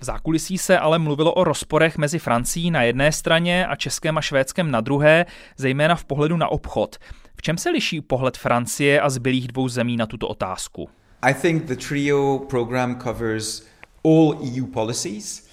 v 0.00 0.04
zákulisí 0.04 0.58
se 0.58 0.78
ale 0.78 0.98
mluvilo 0.98 1.32
o 1.32 1.44
rozporech 1.44 1.98
mezi 1.98 2.18
Francií 2.18 2.70
na 2.70 2.82
jedné 2.82 3.12
straně 3.12 3.66
a 3.66 3.76
Českém 3.76 4.18
a 4.18 4.20
Švédskem 4.20 4.70
na 4.70 4.80
druhé, 4.80 5.26
zejména 5.56 5.94
v 5.94 6.04
pohledu 6.04 6.36
na 6.36 6.48
obchod. 6.48 6.96
V 7.36 7.42
čem 7.42 7.58
se 7.58 7.70
liší 7.70 8.00
pohled 8.00 8.36
Francie 8.36 9.00
a 9.00 9.10
zbylých 9.10 9.48
dvou 9.48 9.68
zemí 9.68 9.96
na 9.96 10.06
tuto 10.06 10.28
otázku? 10.28 10.88
I 11.22 11.34
think 11.34 11.64
the 11.64 11.76
trio 11.88 12.38
program 12.38 12.94
covers 12.94 13.66
all 14.04 14.38
EU 14.42 14.66
policies 14.66 15.49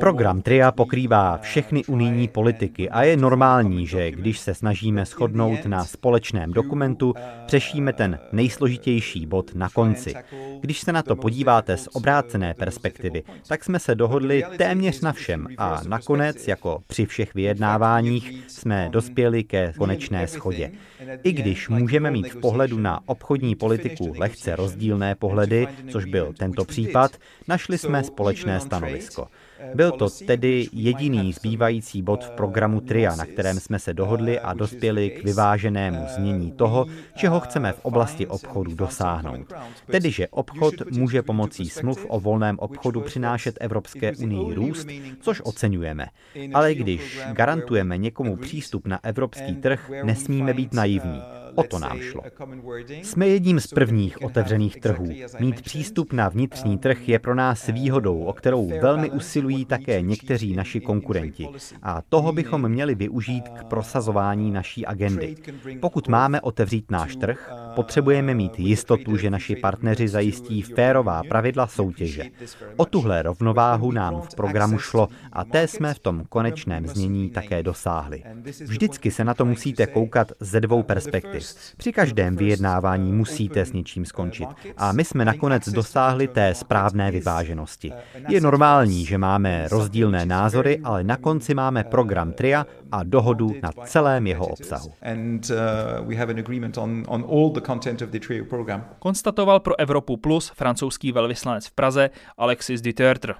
Program 0.00 0.42
TRIA 0.42 0.72
pokrývá 0.72 1.38
všechny 1.38 1.84
unijní 1.84 2.28
politiky 2.28 2.90
a 2.90 3.02
je 3.02 3.16
normální, 3.16 3.86
že 3.86 4.10
když 4.10 4.38
se 4.38 4.54
snažíme 4.54 5.04
shodnout 5.04 5.66
na 5.66 5.84
společném 5.84 6.52
dokumentu, 6.52 7.14
řešíme 7.48 7.92
ten 7.92 8.18
nejsložitější 8.32 9.26
bod 9.26 9.54
na 9.54 9.68
konci. 9.68 10.14
Když 10.60 10.80
se 10.80 10.92
na 10.92 11.02
to 11.02 11.16
podíváte 11.16 11.76
z 11.76 11.88
obrácené 11.92 12.54
perspektivy, 12.54 13.22
tak 13.48 13.64
jsme 13.64 13.78
se 13.78 13.94
dohodli 13.94 14.44
téměř 14.56 15.00
na 15.00 15.12
všem 15.12 15.46
a 15.58 15.80
nakonec, 15.88 16.48
jako 16.48 16.82
při 16.86 17.06
všech 17.06 17.34
vyjednáváních, 17.34 18.44
jsme 18.48 18.88
dospěli 18.92 19.44
ke 19.44 19.72
konečné 19.78 20.26
schodě. 20.28 20.70
I 21.22 21.32
když 21.32 21.68
můžeme 21.68 22.10
mít 22.10 22.32
v 22.32 22.40
pohledu 22.40 22.78
na 22.78 23.00
obchodní 23.06 23.54
politiku 23.54 24.12
lehce 24.18 24.56
rozdílné 24.56 25.14
pohledy, 25.14 25.68
což 25.90 26.04
byl 26.04 26.32
tento 26.38 26.64
případ, 26.64 27.10
našli 27.48 27.78
jsme 27.78 28.04
společné 28.04 28.60
stanovisko. 28.60 29.07
Byl 29.74 29.92
to 29.92 30.08
tedy 30.26 30.68
jediný 30.72 31.32
zbývající 31.32 32.02
bod 32.02 32.24
v 32.24 32.30
programu 32.30 32.80
TRIA, 32.80 33.16
na 33.16 33.26
kterém 33.26 33.60
jsme 33.60 33.78
se 33.78 33.94
dohodli 33.94 34.40
a 34.40 34.54
dospěli 34.54 35.10
k 35.10 35.24
vyváženému 35.24 36.06
znění 36.08 36.52
toho, 36.52 36.86
čeho 37.14 37.40
chceme 37.40 37.72
v 37.72 37.84
oblasti 37.84 38.26
obchodu 38.26 38.74
dosáhnout. 38.74 39.52
Tedy, 39.86 40.10
že 40.10 40.28
obchod 40.28 40.74
může 40.90 41.22
pomocí 41.22 41.68
smluv 41.68 42.06
o 42.08 42.20
volném 42.20 42.58
obchodu 42.58 43.00
přinášet 43.00 43.56
Evropské 43.60 44.16
unii 44.16 44.54
růst, 44.54 44.88
což 45.20 45.42
oceňujeme. 45.44 46.06
Ale 46.54 46.74
když 46.74 47.20
garantujeme 47.32 47.98
někomu 47.98 48.36
přístup 48.36 48.86
na 48.86 49.00
evropský 49.02 49.56
trh, 49.56 49.90
nesmíme 50.04 50.54
být 50.54 50.74
naivní. 50.74 51.22
O 51.58 51.62
to 51.62 51.78
nám 51.78 52.00
šlo. 52.00 52.22
Jsme 52.88 53.28
jedním 53.28 53.60
z 53.60 53.66
prvních 53.66 54.22
otevřených 54.22 54.76
trhů. 54.76 55.08
Mít 55.38 55.62
přístup 55.62 56.12
na 56.12 56.28
vnitřní 56.28 56.78
trh 56.78 57.08
je 57.08 57.18
pro 57.18 57.34
nás 57.34 57.66
výhodou, 57.66 58.24
o 58.24 58.32
kterou 58.32 58.68
velmi 58.80 59.10
usilují 59.10 59.64
také 59.64 60.02
někteří 60.02 60.56
naši 60.56 60.80
konkurenti. 60.80 61.48
A 61.82 62.02
toho 62.08 62.32
bychom 62.32 62.68
měli 62.68 62.94
využít 62.94 63.48
k 63.48 63.64
prosazování 63.64 64.50
naší 64.50 64.86
agendy. 64.86 65.36
Pokud 65.80 66.08
máme 66.08 66.40
otevřít 66.40 66.90
náš 66.90 67.16
trh, 67.16 67.52
potřebujeme 67.74 68.34
mít 68.34 68.58
jistotu, 68.58 69.16
že 69.16 69.30
naši 69.30 69.56
partneři 69.56 70.08
zajistí 70.08 70.62
férová 70.62 71.22
pravidla 71.28 71.66
soutěže. 71.66 72.24
O 72.76 72.84
tuhle 72.84 73.22
rovnováhu 73.22 73.92
nám 73.92 74.20
v 74.20 74.34
programu 74.34 74.78
šlo 74.78 75.08
a 75.32 75.44
té 75.44 75.68
jsme 75.68 75.94
v 75.94 75.98
tom 75.98 76.24
konečném 76.28 76.86
znění 76.86 77.30
také 77.30 77.62
dosáhli. 77.62 78.22
Vždycky 78.64 79.10
se 79.10 79.24
na 79.24 79.34
to 79.34 79.44
musíte 79.44 79.86
koukat 79.86 80.32
ze 80.40 80.60
dvou 80.60 80.82
perspektiv. 80.82 81.47
Při 81.76 81.92
každém 81.92 82.36
vyjednávání 82.36 83.12
musíte 83.12 83.64
s 83.64 83.72
něčím 83.72 84.04
skončit. 84.04 84.48
A 84.76 84.92
my 84.92 85.04
jsme 85.04 85.24
nakonec 85.24 85.68
dosáhli 85.68 86.28
té 86.28 86.54
správné 86.54 87.10
vyváženosti. 87.10 87.92
Je 88.28 88.40
normální, 88.40 89.04
že 89.04 89.18
máme 89.18 89.68
rozdílné 89.68 90.26
názory, 90.26 90.80
ale 90.84 91.04
na 91.04 91.16
konci 91.16 91.54
máme 91.54 91.84
program 91.84 92.32
TRIA 92.32 92.66
a 92.92 93.02
dohodu 93.02 93.54
na 93.62 93.72
celém 93.84 94.26
jeho 94.26 94.46
obsahu. 94.46 94.92
Konstatoval 98.98 99.60
pro 99.60 99.80
Evropu 99.80 100.16
Plus 100.16 100.52
francouzský 100.54 101.12
velvyslanec 101.12 101.66
v 101.66 101.72
Praze 101.72 102.10
Alexis 102.38 102.80
Dutertre. 102.80 103.34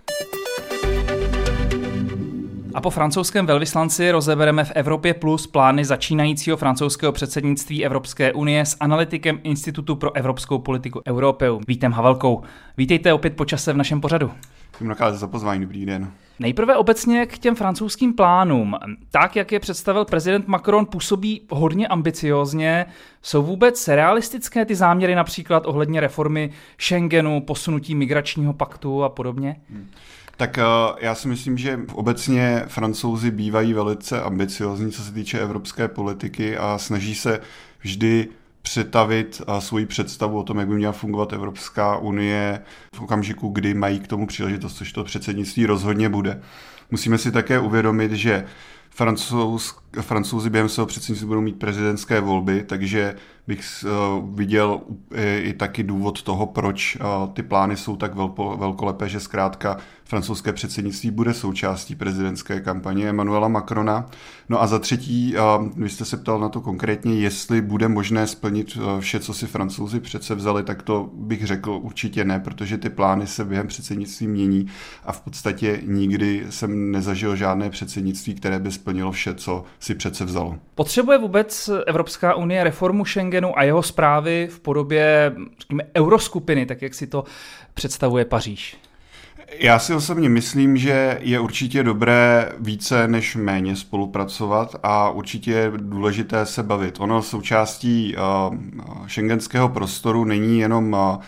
A 2.79 2.81
po 2.81 2.91
francouzském 2.91 3.47
velvyslanci 3.47 4.11
rozebereme 4.11 4.65
v 4.65 4.73
Evropě 4.75 5.15
Plus 5.15 5.47
plány 5.47 5.85
začínajícího 5.85 6.57
francouzského 6.57 7.13
předsednictví 7.13 7.85
Evropské 7.85 8.33
unie 8.33 8.67
s 8.67 8.77
analytikem 8.81 9.41
Institutu 9.43 9.97
pro 9.97 10.17
evropskou 10.17 10.59
politiku 10.59 11.03
Europeu. 11.09 11.61
Vítem 11.69 11.93
Havelkou. 11.93 12.43
Vítejte 12.77 13.13
opět 13.13 13.37
po 13.37 13.45
čase 13.45 13.73
v 13.73 13.77
našem 13.77 14.01
pořadu. 14.01 14.31
Mnohokrát 14.81 15.13
za 15.13 15.29
pozvání, 15.29 15.61
dobrý 15.61 15.87
den. 15.87 16.11
Nejprve 16.39 16.77
obecně 16.77 17.27
k 17.27 17.39
těm 17.39 17.55
francouzským 17.55 18.15
plánům. 18.15 18.77
Tak, 19.11 19.37
jak 19.37 19.53
je 19.53 19.61
představil 19.61 20.05
prezident 20.05 20.49
Macron, 20.49 20.87
působí 20.87 21.43
hodně 21.51 21.89
ambiciozně. 21.89 22.87
Jsou 23.23 23.43
vůbec 23.43 23.89
realistické 23.89 24.65
ty 24.65 24.75
záměry 24.75 25.15
například 25.15 25.67
ohledně 25.67 26.01
reformy 26.01 26.51
Schengenu, 26.81 27.41
posunutí 27.41 27.95
migračního 27.95 28.53
paktu 28.53 29.05
a 29.05 29.09
podobně? 29.09 29.57
Hmm. 29.71 29.89
Tak 30.39 30.59
eh, 30.59 30.63
já 30.99 31.15
si 31.15 31.29
myslím, 31.29 31.59
že 31.59 31.81
obecně 31.93 32.65
francouzi 32.69 33.31
bývají 33.31 33.73
velice 33.73 34.23
ambiciozní, 34.23 34.93
co 34.93 35.03
se 35.03 35.13
týče 35.13 35.41
evropské 35.41 35.89
politiky 35.89 36.57
a 36.57 36.79
snaží 36.79 37.15
se 37.15 37.41
vždy 37.81 38.29
přetavit 38.63 39.43
eh, 39.43 39.61
svoji 39.61 39.87
představu 39.87 40.39
o 40.39 40.43
tom, 40.43 40.59
jak 40.59 40.69
by 40.69 40.75
měla 40.75 40.93
fungovat 40.93 41.33
Evropská 41.33 41.97
unie 41.97 42.63
v 42.95 43.01
okamžiku, 43.01 43.49
kdy 43.49 43.75
mají 43.75 44.01
k 44.01 44.07
tomu 44.07 44.27
příležitost, 44.27 44.77
což 44.77 44.93
to 44.93 45.05
předsednictví 45.05 45.67
rozhodně 45.67 46.09
bude. 46.09 46.43
Musíme 46.91 47.19
si 47.19 47.33
také 47.33 47.59
uvědomit, 47.59 48.13
že 48.13 48.45
Francouz, 48.91 49.77
Francouzi 50.01 50.51
během 50.51 50.69
svého 50.69 50.87
předsednictví 50.87 51.27
budou 51.27 51.41
mít 51.41 51.59
prezidentské 51.59 52.21
volby, 52.21 52.65
takže 52.69 53.15
bych 53.49 53.85
uh, 53.85 54.35
viděl 54.35 54.81
i, 55.43 55.53
taky 55.53 55.83
důvod 55.83 56.23
toho, 56.23 56.47
proč 56.47 56.97
uh, 56.97 57.33
ty 57.33 57.43
plány 57.43 57.77
jsou 57.77 57.97
tak 57.97 58.15
velko, 58.15 58.57
velkolepé, 58.57 59.09
že 59.09 59.21
zkrátka 59.21 59.77
francouzské 60.05 60.53
předsednictví 60.53 61.11
bude 61.11 61.35
součástí 61.35 61.95
prezidentské 61.95 62.61
kampaně 62.61 63.09
Emmanuela 63.09 63.49
Macrona. 63.49 64.07
No 64.49 64.63
a 64.63 64.67
za 64.67 64.79
třetí, 64.79 65.35
uh, 65.37 65.69
vy 65.77 65.89
jste 65.89 66.05
se 66.05 66.17
ptal 66.17 66.41
na 66.41 66.49
to 66.49 66.61
konkrétně, 66.61 67.15
jestli 67.15 67.61
bude 67.63 67.89
možné 67.89 68.27
splnit 68.27 68.79
vše, 69.01 69.21
co 69.21 69.35
si 69.35 69.47
francouzi 69.47 70.01
přece 70.01 70.35
vzali, 70.35 70.63
tak 70.63 70.83
to 70.83 71.11
bych 71.15 71.47
řekl 71.47 71.79
určitě 71.83 72.25
ne, 72.25 72.41
protože 72.41 72.79
ty 72.79 72.89
plány 72.91 73.27
se 73.27 73.45
během 73.45 73.67
předsednictví 73.67 74.27
mění 74.27 74.67
a 75.05 75.13
v 75.13 75.21
podstatě 75.21 75.81
nikdy 75.87 76.47
jsem 76.51 76.91
nezažil 76.91 77.37
žádné 77.37 77.71
předsednictví, 77.71 78.35
které 78.35 78.59
by 78.59 78.73
splnilo 78.73 79.13
vše, 79.13 79.35
co 79.35 79.65
si 79.81 79.95
přece 79.95 80.25
vzalo. 80.25 80.57
Potřebuje 80.75 81.19
vůbec 81.19 81.71
Evropská 81.87 82.35
unie 82.35 82.65
reformu 82.65 83.05
Schengenu 83.39 83.59
a 83.59 83.63
jeho 83.63 83.83
zprávy 83.83 84.49
v 84.51 84.61
podobě 84.61 85.33
řekněme, 85.61 85.85
euroskupiny, 85.97 86.67
tak 86.67 86.83
jak 86.83 86.95
si 86.95 87.07
to 87.07 87.25
představuje 87.75 88.25
Paříž? 88.25 88.77
Já 89.59 89.79
si 89.79 89.95
osobně 89.95 90.29
myslím, 90.29 90.77
že 90.77 91.19
je 91.21 91.41
určitě 91.41 91.83
dobré 91.83 92.53
více 92.61 93.09
než 93.09 93.37
méně 93.37 93.77
spolupracovat 93.77 94.77
a 94.83 95.11
určitě 95.11 95.53
je 95.53 95.73
důležité 95.77 96.47
se 96.47 96.63
bavit. 96.63 97.01
Ono 97.01 97.23
součástí 97.23 98.17
šengenského 99.07 99.69
prostoru 99.69 100.25
není 100.25 100.59
jenom 100.59 100.93
uh, 100.93 101.23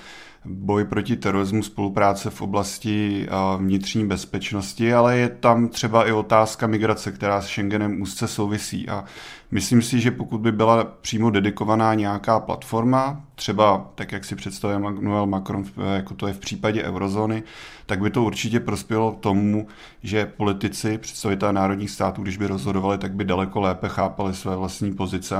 boj 0.45 0.85
proti 0.85 1.17
terorismu, 1.17 1.63
spolupráce 1.63 2.31
v 2.31 2.43
oblasti 2.43 3.29
vnitřní 3.59 4.07
bezpečnosti, 4.07 4.95
ale 4.95 5.19
je 5.19 5.29
tam 5.29 5.69
třeba 5.69 6.09
i 6.09 6.13
otázka 6.13 6.67
migrace, 6.67 7.13
která 7.13 7.43
s 7.43 7.47
Schengenem 7.47 8.03
úzce 8.03 8.29
souvisí. 8.29 8.89
A 8.89 9.05
myslím 9.51 9.83
si, 9.83 10.01
že 10.01 10.11
pokud 10.11 10.39
by 10.39 10.53
byla 10.53 10.85
přímo 10.85 11.31
dedikovaná 11.31 11.95
nějaká 11.95 12.41
platforma, 12.41 13.25
třeba 13.35 13.91
tak, 13.95 14.13
jak 14.13 14.25
si 14.25 14.37
představuje 14.37 14.77
Emmanuel 14.77 15.27
Macron, 15.27 15.65
jako 15.95 16.15
to 16.15 16.27
je 16.27 16.33
v 16.33 16.39
případě 16.39 16.83
eurozóny, 16.83 17.43
tak 17.87 18.01
by 18.01 18.11
to 18.11 18.25
určitě 18.25 18.61
prospělo 18.61 19.17
tomu, 19.21 19.67
že 20.03 20.27
politici, 20.27 20.99
představitelé 20.99 21.53
národních 21.53 21.91
států, 21.91 22.23
když 22.23 22.37
by 22.37 22.47
rozhodovali, 22.47 22.99
tak 22.99 23.15
by 23.15 23.25
daleko 23.25 23.61
lépe 23.61 23.89
chápali 23.89 24.35
své 24.35 24.57
vlastní 24.57 24.95
pozice. 24.95 25.37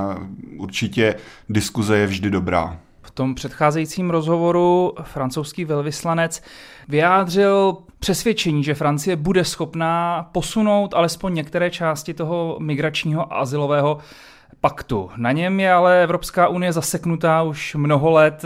Určitě 0.57 1.15
diskuze 1.49 1.97
je 1.97 2.07
vždy 2.07 2.29
dobrá. 2.29 2.79
V 3.01 3.11
tom 3.11 3.35
předcházejícím 3.35 4.09
rozhovoru 4.09 4.93
francouzský 5.03 5.65
velvyslanec 5.65 6.43
vyjádřil 6.87 7.77
přesvědčení, 7.99 8.63
že 8.63 8.75
Francie 8.75 9.15
bude 9.15 9.45
schopná 9.45 10.23
posunout 10.31 10.93
alespoň 10.93 11.33
některé 11.33 11.69
části 11.69 12.13
toho 12.13 12.57
migračního 12.59 13.33
a 13.33 13.35
asilového 13.37 13.97
paktu. 14.61 15.09
Na 15.17 15.31
něm 15.31 15.59
je 15.59 15.73
ale 15.73 16.03
Evropská 16.03 16.47
unie 16.47 16.73
zaseknutá 16.73 17.43
už 17.43 17.75
mnoho 17.75 18.11
let. 18.11 18.45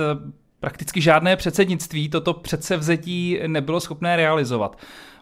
Prakticky 0.60 1.02
žádné 1.02 1.36
předsednictví 1.36 2.10
toto 2.10 2.34
předsevzetí 2.34 3.40
nebylo 3.48 3.80
schopné 3.80 4.16
realizovat. 4.16 4.78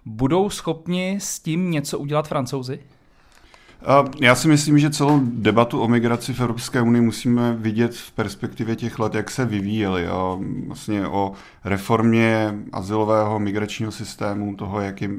Budou 0.05 0.49
schopni 0.49 1.17
s 1.21 1.39
tím 1.39 1.71
něco 1.71 1.99
udělat 1.99 2.27
francouzi? 2.27 2.79
Já 4.19 4.35
si 4.35 4.47
myslím, 4.47 4.79
že 4.79 4.89
celou 4.89 5.19
debatu 5.23 5.81
o 5.81 5.87
migraci 5.87 6.33
v 6.33 6.41
Evropské 6.41 6.81
unii 6.81 7.01
musíme 7.01 7.53
vidět 7.53 7.95
v 7.95 8.11
perspektivě 8.11 8.75
těch 8.75 8.99
let, 8.99 9.15
jak 9.15 9.31
se 9.31 9.45
vyvíjely. 9.45 10.07
A 10.07 10.37
vlastně 10.67 11.07
o 11.07 11.31
reformě 11.63 12.55
asilového 12.71 13.39
migračního 13.39 13.91
systému, 13.91 14.55
toho, 14.55 14.81
jak 14.81 15.01
je 15.01 15.09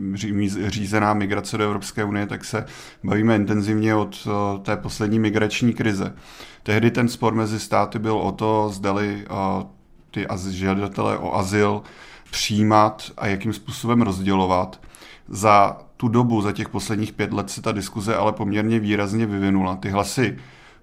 řízená 0.67 1.15
migrace 1.15 1.59
do 1.59 1.65
Evropské 1.65 2.05
unie, 2.05 2.27
tak 2.27 2.45
se 2.45 2.67
bavíme 3.05 3.37
intenzivně 3.37 3.95
od 3.95 4.29
eh, 4.29 4.59
té 4.59 4.77
poslední 4.77 5.19
migrační 5.19 5.73
krize. 5.73 6.15
Tehdy 6.63 6.91
ten 6.91 7.09
spor 7.09 7.35
mezi 7.35 7.61
státy 7.61 7.99
byl 7.99 8.17
o 8.17 8.33
to, 8.33 8.69
zdali 8.73 9.25
eh, 9.25 9.67
ty 10.11 10.27
žadatelé 10.51 11.19
o 11.19 11.35
azyl 11.35 11.83
přijímat 12.31 13.13
a 13.17 13.27
jakým 13.27 13.53
způsobem 13.53 14.03
rozdělovat. 14.03 14.81
Za 15.29 15.84
tu 16.05 16.09
dobu, 16.09 16.41
za 16.41 16.53
těch 16.53 16.69
posledních 16.69 17.13
pět 17.13 17.33
let 17.33 17.51
se 17.51 17.63
ta 17.63 17.73
diskuze 17.73 18.17
ale 18.17 18.33
poměrně 18.33 18.81
výrazně 18.81 19.27
vyvinula. 19.27 19.77
Ty 19.77 19.91
hlasy 19.91 20.37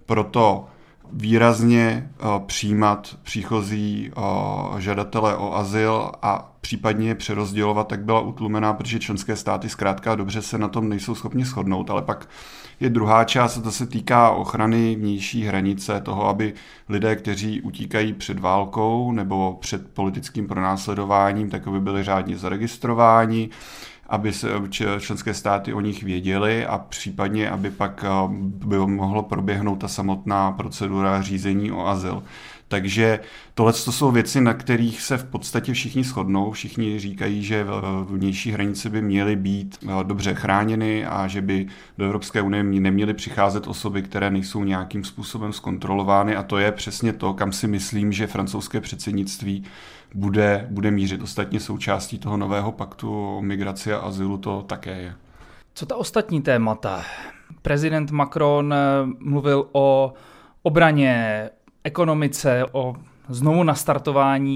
proto 0.06 0.66
výrazně 1.14 2.10
uh, 2.20 2.46
přijímat 2.46 3.16
příchozí 3.24 4.12
uh, 4.18 4.80
žadatele 4.80 5.36
o 5.36 5.56
azyl 5.56 6.12
a 6.22 6.52
případně 6.62 7.08
je 7.08 7.16
přerozdělovat, 7.16 7.88
tak 7.88 8.06
byla 8.06 8.20
utlumená, 8.20 8.74
protože 8.74 9.00
členské 9.00 9.36
státy 9.36 9.70
zkrátka 9.70 10.16
dobře 10.16 10.42
se 10.42 10.58
na 10.58 10.68
tom 10.68 10.90
nejsou 10.90 11.16
schopni 11.16 11.46
shodnout, 11.46 11.90
ale 11.90 12.02
pak 12.02 12.28
je 12.80 12.90
druhá 12.90 13.24
část, 13.24 13.62
to 13.62 13.72
se 13.72 13.88
týká 13.88 14.30
ochrany 14.30 14.96
vnější 14.96 15.44
hranice, 15.44 16.02
toho, 16.02 16.28
aby 16.28 16.54
lidé, 16.90 17.16
kteří 17.16 17.62
utíkají 17.62 18.14
před 18.14 18.40
válkou 18.40 19.12
nebo 19.12 19.58
před 19.62 19.94
politickým 19.94 20.48
pronásledováním, 20.48 21.50
tak 21.50 21.68
aby 21.68 21.80
byli 21.80 22.04
řádně 22.04 22.38
zaregistrováni, 22.38 23.50
aby 24.12 24.34
se 24.34 24.48
členské 25.00 25.34
státy 25.34 25.74
o 25.74 25.82
nich 25.82 26.04
věděly 26.04 26.66
a 26.66 26.78
případně, 26.78 27.50
aby 27.50 27.72
pak 27.72 28.06
eh, 28.08 28.10
by 28.66 28.78
mohlo 28.78 29.24
proběhnout 29.24 29.76
ta 29.76 29.88
samotná 29.88 30.52
procedura 30.52 31.22
řízení 31.22 31.72
o 31.72 31.88
azyl. 31.88 32.24
Takže 32.72 33.20
tohle 33.54 33.74
to 33.74 33.92
jsou 33.92 34.12
věci, 34.12 34.42
na 34.42 34.54
kterých 34.54 35.02
se 35.02 35.18
v 35.18 35.26
podstatě 35.26 35.74
všichni 35.74 36.04
shodnou. 36.04 36.52
Všichni 36.52 37.00
říkají, 37.00 37.44
že 37.44 37.66
vnější 38.06 38.52
hranice 38.52 38.90
by 38.90 39.02
měly 39.02 39.36
být 39.36 39.78
eh, 39.84 40.04
dobře 40.04 40.34
chráněny 40.34 41.06
a 41.06 41.28
že 41.28 41.42
by 41.42 41.68
do 41.98 42.06
Evropské 42.06 42.42
unie 42.42 42.64
neměly 42.64 43.14
přicházet 43.14 43.68
osoby, 43.68 44.02
které 44.02 44.32
nejsou 44.32 44.64
nějakým 44.64 45.04
způsobem 45.04 45.54
zkontrolovány. 45.54 46.36
A 46.36 46.44
to 46.44 46.58
je 46.58 46.72
přesně 46.72 47.14
to, 47.14 47.34
kam 47.34 47.52
si 47.52 47.68
myslím, 47.68 48.12
že 48.12 48.28
francouzské 48.28 48.82
předsednictví 48.82 49.64
bude, 50.16 50.68
bude 50.70 50.92
mířit. 50.92 51.22
Ostatně 51.22 51.60
součástí 51.60 52.20
toho 52.20 52.38
nového 52.38 52.72
paktu 52.72 53.38
o 53.38 53.42
migraci 53.42 53.94
a 53.94 53.98
azylu 53.98 54.38
to 54.38 54.62
také 54.62 55.02
je. 55.02 55.16
Co 55.74 55.86
ta 55.86 55.96
ostatní 55.96 56.42
témata? 56.42 57.04
Prezident 57.62 58.12
Macron 58.12 58.74
eh, 58.74 58.78
mluvil 59.20 59.70
o 59.72 60.14
obraně, 60.64 61.50
ekonomice, 61.84 62.66
o 62.72 62.96
znovu 63.30 63.64
nastartování 63.64 64.56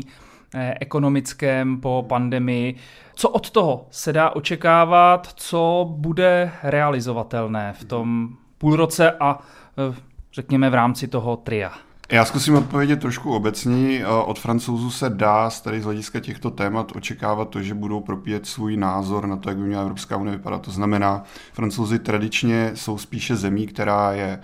eh, 0.56 0.76
ekonomickém 0.80 1.82
po 1.82 2.06
pandemii. 2.10 2.76
Co 3.16 3.30
od 3.30 3.50
toho 3.50 3.88
se 3.92 4.14
dá 4.14 4.30
očekávat, 4.30 5.34
co 5.36 5.90
bude 5.98 6.52
realizovatelné 6.64 7.74
v 7.74 7.86
tom 7.86 8.30
půlroce 8.58 9.12
a 9.12 9.40
eh, 9.40 9.96
řekněme 10.34 10.70
v 10.70 10.74
rámci 10.74 11.08
toho 11.08 11.38
tria? 11.38 11.72
Já 12.12 12.26
zkusím 12.26 12.56
odpovědět 12.56 13.00
trošku 13.00 13.36
obecněji. 13.36 14.06
Od 14.06 14.40
francouzů 14.40 14.92
se 14.92 15.10
dá 15.10 15.50
z 15.50 15.62
tady 15.62 15.82
z 15.82 15.84
hlediska 15.84 16.20
těchto 16.20 16.52
témat 16.52 16.92
očekávat 16.96 17.50
to, 17.50 17.62
že 17.62 17.74
budou 17.74 18.00
propíjet 18.00 18.46
svůj 18.46 18.78
názor 18.78 19.28
na 19.28 19.38
to, 19.38 19.50
jak 19.50 19.58
by 19.58 19.64
měla 19.64 19.82
Evropská 19.82 20.18
unie 20.18 20.38
vypadat. 20.38 20.62
To 20.62 20.72
znamená, 20.72 21.24
francouzi 21.54 22.00
tradičně 22.00 22.72
jsou 22.74 22.98
spíše 22.98 23.36
zemí, 23.36 23.68
která 23.68 24.12
je 24.12 24.40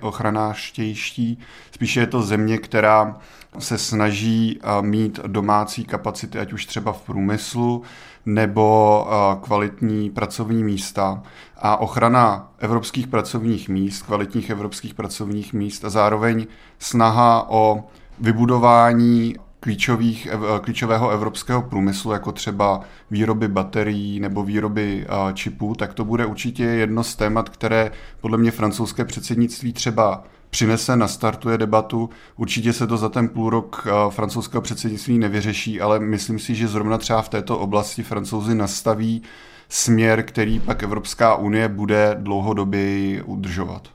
ochranáštější. 0.00 1.38
Spíše 1.70 2.00
je 2.00 2.06
to 2.06 2.22
země, 2.22 2.58
která 2.58 3.18
se 3.58 3.78
snaží 3.78 4.60
mít 4.80 5.20
domácí 5.26 5.84
kapacity, 5.84 6.38
ať 6.38 6.52
už 6.52 6.66
třeba 6.66 6.92
v 6.92 7.00
průmyslu, 7.00 7.82
nebo 8.26 9.06
kvalitní 9.42 10.10
pracovní 10.10 10.64
místa. 10.64 11.22
A 11.56 11.76
ochrana 11.76 12.52
evropských 12.58 13.06
pracovních 13.06 13.68
míst, 13.68 14.02
kvalitních 14.02 14.50
evropských 14.50 14.94
pracovních 14.94 15.52
míst 15.52 15.84
a 15.84 15.90
zároveň 15.90 16.46
snaha 16.78 17.46
o 17.50 17.84
vybudování 18.20 19.36
klíčových, 19.60 20.28
klíčového 20.60 21.10
evropského 21.10 21.62
průmyslu, 21.62 22.12
jako 22.12 22.32
třeba 22.32 22.80
výroby 23.10 23.48
baterií 23.48 24.20
nebo 24.20 24.42
výroby 24.42 25.06
čipů, 25.34 25.74
tak 25.74 25.94
to 25.94 26.04
bude 26.04 26.26
určitě 26.26 26.64
jedno 26.64 27.04
z 27.04 27.16
témat, 27.16 27.48
které 27.48 27.90
podle 28.20 28.38
mě 28.38 28.50
francouzské 28.50 29.04
předsednictví 29.04 29.72
třeba 29.72 30.24
přinese, 30.52 30.96
nastartuje 30.96 31.58
debatu. 31.58 32.10
Určitě 32.36 32.72
se 32.72 32.86
to 32.86 32.96
za 32.96 33.08
ten 33.08 33.28
půl 33.28 33.50
rok 33.50 33.86
francouzského 34.10 34.62
předsednictví 34.62 35.18
nevyřeší, 35.18 35.80
ale 35.80 36.00
myslím 36.00 36.38
si, 36.38 36.54
že 36.54 36.68
zrovna 36.68 36.98
třeba 36.98 37.22
v 37.22 37.28
této 37.28 37.58
oblasti 37.58 38.02
francouzi 38.02 38.54
nastaví 38.54 39.22
směr, 39.68 40.22
který 40.22 40.60
pak 40.60 40.82
Evropská 40.82 41.36
unie 41.36 41.68
bude 41.68 42.16
dlouhodobě 42.18 43.22
udržovat. 43.22 43.88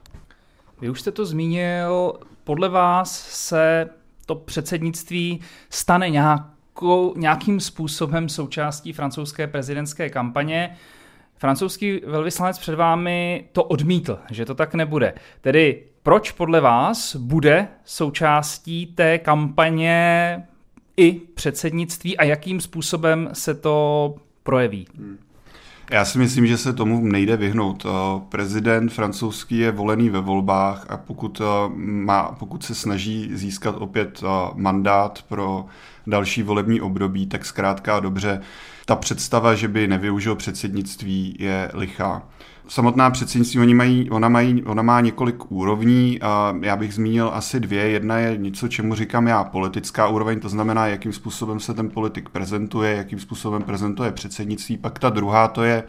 Vy 0.80 0.90
už 0.90 1.00
jste 1.00 1.10
to 1.12 1.26
zmínil, 1.26 2.12
podle 2.44 2.68
vás 2.68 3.28
se 3.28 3.88
to 4.26 4.34
předsednictví 4.34 5.40
stane 5.70 6.10
nějakou, 6.10 7.14
nějakým 7.16 7.60
způsobem 7.60 8.28
součástí 8.28 8.92
francouzské 8.92 9.46
prezidentské 9.46 10.10
kampaně. 10.10 10.76
Francouzský 11.36 12.00
velvyslanec 12.06 12.58
před 12.58 12.74
vámi 12.74 13.44
to 13.52 13.64
odmítl, 13.64 14.18
že 14.30 14.44
to 14.44 14.54
tak 14.54 14.74
nebude. 14.74 15.14
Tedy 15.40 15.84
proč 16.08 16.30
podle 16.30 16.60
vás 16.60 17.16
bude 17.16 17.68
součástí 17.84 18.86
té 18.86 19.18
kampaně 19.18 20.42
i 20.96 21.12
předsednictví 21.12 22.16
a 22.16 22.24
jakým 22.24 22.60
způsobem 22.60 23.30
se 23.32 23.54
to 23.54 24.14
projeví? 24.42 24.86
Já 25.90 26.04
si 26.04 26.18
myslím, 26.18 26.46
že 26.46 26.58
se 26.58 26.72
tomu 26.72 27.06
nejde 27.06 27.36
vyhnout. 27.36 27.86
Eh, 27.86 28.20
prezident 28.28 28.92
francouzský 28.92 29.58
je 29.58 29.72
volený 29.72 30.10
ve 30.10 30.20
volbách 30.20 30.86
a 30.88 30.96
pokud, 30.96 31.40
eh, 31.40 31.44
má, 31.76 32.32
pokud 32.38 32.64
se 32.64 32.74
snaží 32.74 33.30
získat 33.32 33.74
opět 33.78 34.22
eh, 34.22 34.28
mandát 34.54 35.22
pro 35.28 35.64
další 36.08 36.42
volební 36.42 36.80
období, 36.80 37.26
tak 37.26 37.44
zkrátka 37.44 37.96
a 37.96 38.00
dobře 38.00 38.40
ta 38.86 38.96
představa, 38.96 39.54
že 39.54 39.68
by 39.68 39.88
nevyužil 39.88 40.36
předsednictví, 40.36 41.36
je 41.38 41.70
lichá 41.74 42.22
samotná 42.68 43.10
předsednictví, 43.10 43.60
oni 43.60 43.74
mají, 43.74 44.10
ona, 44.10 44.28
mají, 44.28 44.62
ona 44.64 44.82
má 44.82 45.00
několik 45.00 45.52
úrovní 45.52 46.20
a 46.20 46.54
já 46.62 46.76
bych 46.76 46.94
zmínil 46.94 47.30
asi 47.34 47.60
dvě. 47.60 47.88
Jedna 47.88 48.18
je 48.18 48.36
něco, 48.36 48.68
čemu 48.68 48.94
říkám 48.94 49.26
já 49.26 49.44
politická 49.44 50.08
úroveň, 50.08 50.40
to 50.40 50.48
znamená, 50.48 50.86
jakým 50.86 51.12
způsobem 51.12 51.60
se 51.60 51.74
ten 51.74 51.90
politik 51.90 52.28
prezentuje, 52.28 52.96
jakým 52.96 53.18
způsobem 53.18 53.62
prezentuje 53.62 54.12
předsednictví. 54.12 54.76
Pak 54.76 54.98
ta 54.98 55.10
druhá, 55.10 55.48
to 55.48 55.62
je, 55.62 55.84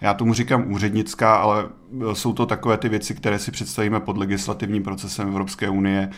já 0.00 0.14
tomu 0.14 0.34
říkám 0.34 0.72
úřednická, 0.72 1.36
ale 1.36 1.68
jsou 2.12 2.32
to 2.32 2.46
takové 2.46 2.78
ty 2.78 2.88
věci, 2.88 3.14
které 3.14 3.38
si 3.38 3.50
představíme 3.50 4.00
pod 4.00 4.18
legislativním 4.18 4.82
procesem 4.82 5.28
Evropské 5.28 5.68
unie, 5.70 6.10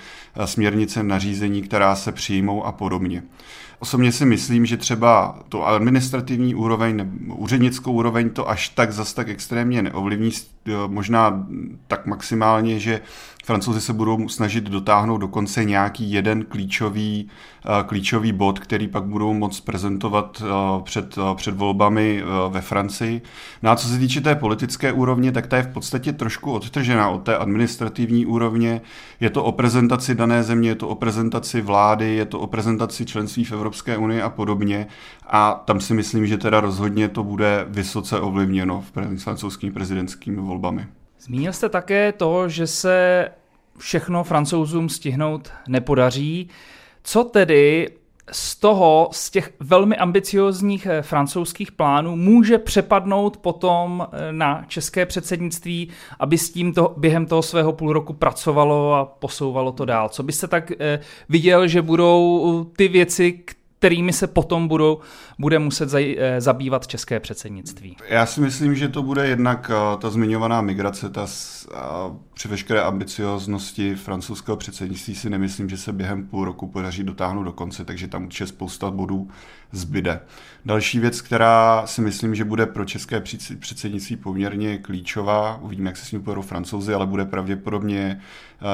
směrnice, 0.45 1.03
nařízení, 1.03 1.63
která 1.63 1.97
se 1.97 2.13
přijmou 2.13 2.65
a 2.65 2.73
podobně. 2.73 3.23
Osobně 3.79 4.13
si 4.13 4.27
myslím, 4.27 4.67
že 4.67 4.77
třeba 4.77 5.39
to 5.49 5.67
administrativní 5.67 6.55
úroveň, 6.55 7.11
úřednickou 7.35 7.93
úroveň 7.93 8.31
to 8.31 8.51
až 8.51 8.69
tak 8.69 8.93
zas 8.93 9.15
tak 9.15 9.29
extrémně 9.29 9.83
neovlivní, 9.83 10.31
možná 10.87 11.47
tak 11.87 12.07
maximálně, 12.07 12.79
že 12.81 13.01
Francouzi 13.45 13.81
se 13.81 13.93
budou 13.93 14.29
snažit 14.29 14.65
dotáhnout 14.65 15.19
dokonce 15.19 15.65
nějaký 15.65 16.13
jeden 16.13 16.45
klíčový, 16.45 17.29
eh, 17.65 17.85
klíčový 17.87 18.33
bod, 18.33 18.59
který 18.59 18.89
pak 18.89 19.05
budou 19.05 19.35
moct 19.35 19.61
prezentovat 19.61 20.43
eh, 20.47 20.83
před, 20.83 21.19
eh, 21.19 21.35
před 21.35 21.57
volbami 21.57 22.23
ve 22.49 22.61
Francii. 22.61 23.23
No 23.63 23.71
a 23.71 23.77
co 23.77 23.89
se 23.89 23.99
týče 23.99 24.21
té 24.21 24.35
politické 24.35 24.93
úrovně, 24.93 25.33
tak 25.33 25.47
ta 25.47 25.57
je 25.57 25.66
v 25.67 25.73
podstatě 25.73 26.13
trošku 26.13 26.53
odtržená 26.53 27.09
od 27.09 27.23
té 27.23 27.37
administrativní 27.37 28.27
úrovně. 28.27 28.81
Je 29.21 29.31
to 29.31 29.45
o 29.45 29.53
prezentaci 29.53 30.15
dané 30.15 30.43
země, 30.43 30.69
je 30.69 30.75
to 30.75 30.89
o 30.89 30.95
prezentaci 30.95 31.61
vlády, 31.61 32.15
je 32.15 32.25
to 32.25 32.41
o 32.41 32.47
prezentaci 32.47 33.07
členství 33.07 33.45
v 33.45 33.53
Evropské 33.53 33.97
unii 33.97 34.23
a 34.23 34.31
podobně. 34.31 34.87
A 35.27 35.63
tam 35.65 35.81
si 35.81 35.95
myslím, 35.95 36.27
že 36.27 36.39
teda 36.39 36.61
rozhodně 36.61 37.09
to 37.09 37.25
bude 37.25 37.67
vysoce 37.69 38.21
ovlivněno 38.21 38.81
v 38.81 39.19
francouzskými 39.19 39.73
prezidentskými 39.73 40.37
volbami. 40.37 40.87
Zmínil 41.21 41.53
jste 41.53 41.69
také 41.69 42.13
to, 42.13 42.49
že 42.49 42.67
se 42.67 43.29
všechno 43.79 44.25
francouzům 44.25 44.89
stihnout 44.89 45.53
nepodaří. 45.69 46.49
Co 47.03 47.25
tedy 47.25 47.91
z 48.33 48.57
toho, 48.57 49.09
z 49.13 49.31
těch 49.31 49.53
velmi 49.61 49.97
ambiciozních 49.97 50.87
eh, 50.87 51.03
francouzských 51.03 51.73
plánů 51.73 52.17
může 52.17 52.59
přepadnout 52.59 53.37
potom 53.37 54.09
eh, 54.13 54.33
na 54.33 54.65
české 54.69 55.07
předsednictví, 55.07 55.89
aby 56.19 56.39
s 56.39 56.51
tím 56.51 56.73
to, 56.73 56.95
během 56.97 57.27
toho 57.27 57.43
svého 57.43 57.73
půl 57.73 57.93
roku 57.93 58.13
pracovalo 58.13 58.95
a 58.95 59.05
posouvalo 59.05 59.73
to 59.73 59.85
dál? 59.85 60.09
Co 60.09 60.23
byste 60.23 60.47
tak 60.47 60.73
eh, 60.81 61.01
viděl, 61.29 61.67
že 61.67 61.83
budou 61.83 62.65
ty 62.77 62.89
věci, 62.89 63.45
kterými 63.79 64.13
se 64.13 64.27
potom 64.27 64.69
budou, 64.69 65.01
bude 65.39 65.59
muset 65.59 65.95
eh, 65.95 66.41
zabývat 66.41 66.87
české 66.87 67.21
předsednictví? 67.21 67.97
Já 68.09 68.27
si 68.27 68.41
myslím, 68.41 68.75
že 68.75 68.89
to 68.89 69.03
bude 69.03 69.29
jednak 69.29 69.71
eh, 69.71 69.97
ta 69.99 70.11
zmiňovaná 70.11 70.61
migrace, 70.61 71.11
ta 71.11 71.27
při 72.35 72.49
veškeré 72.49 72.83
ambicioznosti 72.83 73.95
francouzského 73.95 74.57
předsednictví 74.57 75.15
si 75.15 75.31
nemyslím, 75.31 75.69
že 75.69 75.77
se 75.77 75.93
během 75.93 76.27
půl 76.27 76.45
roku 76.45 76.67
podaří 76.67 77.05
dotáhnout 77.05 77.45
do 77.45 77.53
konce, 77.53 77.85
takže 77.85 78.09
tam 78.09 78.25
určitě 78.25 78.47
spousta 78.47 78.91
bodů 78.91 79.29
zbyde. 79.73 80.21
Další 80.65 80.99
věc, 80.99 81.21
která 81.21 81.87
si 81.87 82.01
myslím, 82.01 82.35
že 82.35 82.45
bude 82.45 82.67
pro 82.67 82.85
české 82.85 83.23
předsednictví 83.59 84.17
poměrně 84.17 84.79
klíčová, 84.79 85.59
uvidíme, 85.63 85.91
jak 85.91 85.97
se 85.97 86.07
s 86.07 86.13
ním 86.13 86.23
pojedou 86.23 86.43
francouzi, 86.43 86.95
ale 86.95 87.07
bude 87.07 87.25
pravděpodobně 87.25 88.21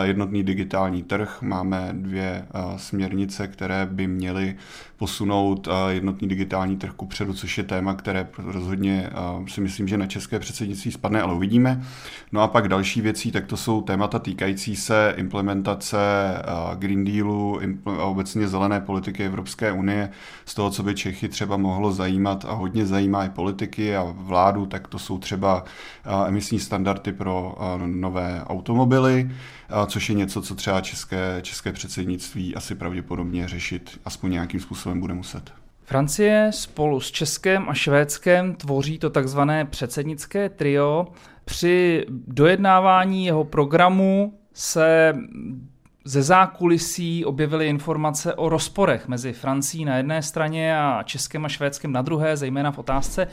jednotný 0.02 0.42
digitální 0.42 1.02
trh. 1.02 1.42
Máme 1.42 1.88
dvě 1.92 2.46
směrnice, 2.76 3.48
které 3.48 3.86
by 3.86 4.06
měly 4.06 4.56
posunout 4.96 5.68
jednotný 5.88 6.28
digitální 6.28 6.76
trh 6.76 6.92
kupředu, 6.92 7.32
což 7.32 7.58
je 7.58 7.64
téma, 7.64 7.94
které 7.94 8.28
rozhodně 8.38 9.10
si 9.48 9.60
myslím, 9.60 9.88
že 9.88 9.98
na 9.98 10.06
české 10.06 10.38
předsednictví 10.38 10.92
spadne, 10.92 11.22
ale 11.22 11.34
uvidíme. 11.34 11.82
No 12.32 12.40
a 12.40 12.48
pak 12.48 12.68
další 12.68 13.00
věcí, 13.00 13.32
tak 13.32 13.46
to 13.46 13.56
jsou 13.56 13.82
témata 13.82 14.18
týkající 14.18 14.76
se 14.76 15.14
implementace 15.16 15.98
Green 16.78 17.04
Dealu, 17.04 17.60
a 17.86 18.04
obecně 18.04 18.48
zelené 18.48 18.80
politiky 18.80 19.24
Evropské 19.24 19.72
unie, 19.72 20.10
z 20.44 20.54
toho, 20.54 20.70
co 20.70 20.82
by 20.82 20.94
Čechy 20.94 21.28
třeba 21.28 21.56
mohlo 21.56 21.92
zajímat 21.92 22.44
a 22.48 22.52
hodně 22.52 22.86
zajímá 22.86 23.24
i 23.24 23.30
politiky 23.30 23.96
a 23.96 24.14
vládu, 24.16 24.66
tak 24.66 24.88
to 24.88 24.98
jsou 24.98 25.18
třeba 25.18 25.64
emisní 26.26 26.60
standardy 26.60 27.12
pro 27.12 27.54
nové 27.86 28.42
automobily, 28.46 29.30
což 29.86 30.08
je 30.08 30.14
něco, 30.14 30.42
co 30.42 30.54
třeba 30.54 30.80
české, 30.80 31.38
české 31.42 31.72
předsednictví 31.72 32.54
asi 32.54 32.74
pravděpodobně 32.74 33.48
řešit 33.48 34.00
aspoň 34.04 34.30
nějakým 34.30 34.60
způsobem 34.60 35.00
bude 35.00 35.14
muset. 35.14 35.52
Francie 35.84 36.50
spolu 36.54 37.00
s 37.00 37.10
Českem 37.10 37.68
a 37.68 37.74
Švédskem 37.74 38.54
tvoří 38.54 38.98
to 38.98 39.10
takzvané 39.10 39.64
předsednické 39.64 40.48
trio. 40.48 41.06
Při 41.44 42.06
dojednávání 42.08 43.26
jeho 43.26 43.44
programu 43.44 44.38
se 44.54 45.14
ze 46.04 46.22
zákulisí 46.22 47.24
objevily 47.24 47.68
informace 47.68 48.34
o 48.34 48.48
rozporech 48.48 49.08
mezi 49.08 49.32
Francií 49.32 49.84
na 49.84 49.96
jedné 49.96 50.22
straně 50.22 50.78
a 50.78 51.02
Českem 51.02 51.44
a 51.44 51.48
Švédskem 51.48 51.92
na 51.92 52.02
druhé, 52.02 52.36
zejména 52.36 52.72
v 52.72 52.78
otázce 52.78 53.26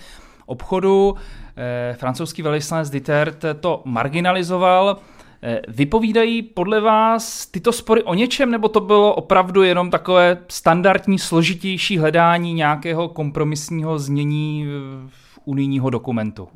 obchodu. 0.45 1.15
Eh, 1.57 1.93
francouzský 1.93 2.41
velvyslanec 2.41 2.89
Dittert 2.89 3.45
to 3.59 3.81
marginalizoval. 3.85 4.97
Eh, 5.43 5.61
vypovídají 5.67 6.41
podle 6.41 6.81
vás 6.81 7.45
tyto 7.45 7.71
spory 7.71 8.03
o 8.03 8.13
něčem, 8.13 8.51
nebo 8.51 8.69
to 8.69 8.79
bylo 8.79 9.15
opravdu 9.15 9.63
jenom 9.63 9.89
takové 9.89 10.37
standardní, 10.47 11.19
složitější 11.19 11.97
hledání 11.97 12.53
nějakého 12.53 13.09
kompromisního 13.09 13.99
znění 13.99 14.65
v 15.07 15.39
unijního 15.45 15.89
dokumentu? 15.89 16.47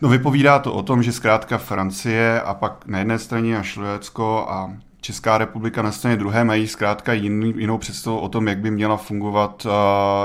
No 0.00 0.08
vypovídá 0.08 0.58
to 0.58 0.72
o 0.72 0.82
tom, 0.82 1.02
že 1.02 1.12
zkrátka 1.12 1.58
Francie 1.58 2.40
a 2.40 2.54
pak 2.54 2.86
na 2.86 2.98
jedné 2.98 3.18
straně 3.18 3.58
a 3.58 3.62
Švédsko 3.62 4.46
a 4.48 4.72
Česká 5.02 5.38
republika 5.38 5.82
na 5.82 5.92
straně 5.92 6.16
druhé 6.16 6.44
mají 6.44 6.68
zkrátka 6.68 7.12
jiný, 7.12 7.54
jinou 7.56 7.78
představu 7.78 8.18
o 8.18 8.28
tom, 8.28 8.48
jak 8.48 8.58
by 8.58 8.70
měla 8.70 8.96
fungovat, 8.96 9.66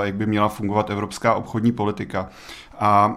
jak 0.02 0.14
by 0.14 0.26
měla 0.26 0.48
fungovat 0.48 0.90
evropská 0.90 1.34
obchodní 1.34 1.72
politika. 1.72 2.28
A 2.78 3.16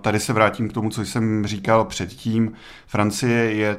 tady 0.00 0.20
se 0.20 0.32
vrátím 0.32 0.68
k 0.68 0.72
tomu, 0.72 0.90
co 0.90 1.02
jsem 1.02 1.46
říkal 1.46 1.84
předtím. 1.84 2.52
Francie 2.86 3.52
je 3.52 3.76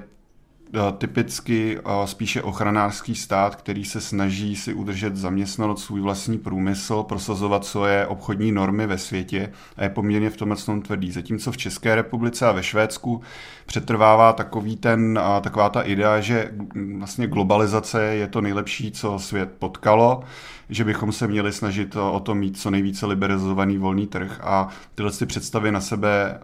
typicky 0.98 1.80
spíše 2.06 2.42
ochranářský 2.42 3.16
stát, 3.16 3.56
který 3.56 3.86
se 3.86 4.02
snaží 4.02 4.56
si 4.56 4.74
udržet 4.74 5.16
zaměstnanost 5.16 5.84
svůj 5.84 6.02
vlastní 6.02 6.38
průmysl, 6.38 7.04
prosazovat 7.04 7.66
svoje 7.66 8.08
obchodní 8.08 8.52
normy 8.52 8.88
ve 8.88 8.98
světě 8.98 9.52
a 9.78 9.84
je 9.84 9.90
poměrně 9.90 10.30
v 10.30 10.38
tomhle 10.38 10.58
tom 10.58 10.82
tvrdý. 10.82 11.12
Zatímco 11.12 11.52
v 11.52 11.58
České 11.58 11.96
republice 11.96 12.48
a 12.48 12.52
ve 12.52 12.64
Švédsku 12.64 13.22
přetrvává 13.66 14.34
takový 14.34 14.76
ten, 14.76 15.20
taková 15.42 15.70
ta 15.70 15.82
idea, 15.82 16.20
že 16.20 16.52
vlastně 16.98 17.28
globalizace 17.28 18.04
je 18.04 18.28
to 18.28 18.42
nejlepší, 18.42 18.92
co 18.92 19.20
svět 19.20 19.50
potkalo, 19.60 20.24
že 20.70 20.84
bychom 20.84 21.12
se 21.12 21.28
měli 21.28 21.54
snažit 21.54 21.96
o 21.96 22.20
to 22.20 22.36
mít 22.36 22.58
co 22.58 22.72
nejvíce 22.72 23.06
liberalizovaný 23.06 23.78
volný 23.78 24.08
trh 24.08 24.40
a 24.44 24.68
tyhle 24.96 25.12
ty 25.12 25.26
představy 25.26 25.72
na 25.72 25.82
sebe 25.82 26.40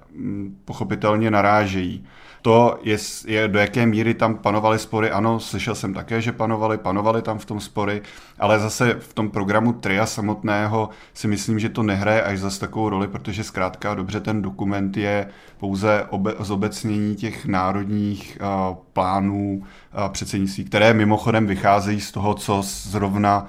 pochopitelně 0.65 1.31
narážejí. 1.31 2.05
To, 2.41 2.80
je, 2.84 2.97
je, 3.27 3.47
do 3.47 3.60
jaké 3.60 3.86
míry 3.86 4.13
tam 4.13 4.36
panovaly 4.36 4.80
spory, 4.80 5.12
ano, 5.12 5.39
slyšel 5.39 5.75
jsem 5.75 5.93
také, 5.93 6.21
že 6.21 6.32
panovaly, 6.32 6.77
panovaly 6.77 7.21
tam 7.21 7.39
v 7.39 7.45
tom 7.45 7.60
spory, 7.60 8.01
ale 8.39 8.60
zase 8.60 8.93
v 8.99 9.13
tom 9.13 9.30
programu 9.30 9.73
TRIA 9.73 10.06
samotného 10.06 10.89
si 11.13 11.27
myslím, 11.27 11.60
že 11.60 11.69
to 11.69 11.84
nehraje 11.84 12.23
až 12.23 12.39
zase 12.39 12.60
takovou 12.60 12.89
roli, 12.89 13.08
protože 13.08 13.43
zkrátka 13.43 13.95
dobře 13.95 14.19
ten 14.19 14.41
dokument 14.41 14.97
je 14.97 15.27
pouze 15.58 16.06
obe, 16.10 16.34
zobecnění 16.39 17.15
těch 17.15 17.45
národních 17.45 18.38
uh, 18.41 18.77
plánů 18.93 19.62
uh, 19.62 20.10
předsednictví, 20.10 20.63
které 20.65 20.93
mimochodem 20.93 21.47
vycházejí 21.47 22.01
z 22.01 22.12
toho, 22.12 22.34
co 22.34 22.62
zrovna 22.63 23.47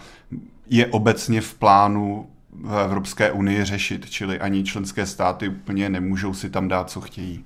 je 0.67 0.87
obecně 0.87 1.41
v 1.41 1.55
plánu 1.55 2.27
v 2.53 2.79
Evropské 2.85 3.33
unii 3.33 3.65
řešit, 3.65 4.11
čili 4.11 4.41
ani 4.41 4.65
členské 4.65 5.07
státy 5.07 5.49
úplně 5.49 5.89
nemůžou 5.89 6.35
si 6.35 6.51
tam 6.51 6.69
dát, 6.69 6.91
co 6.91 7.01
chtějí. 7.01 7.45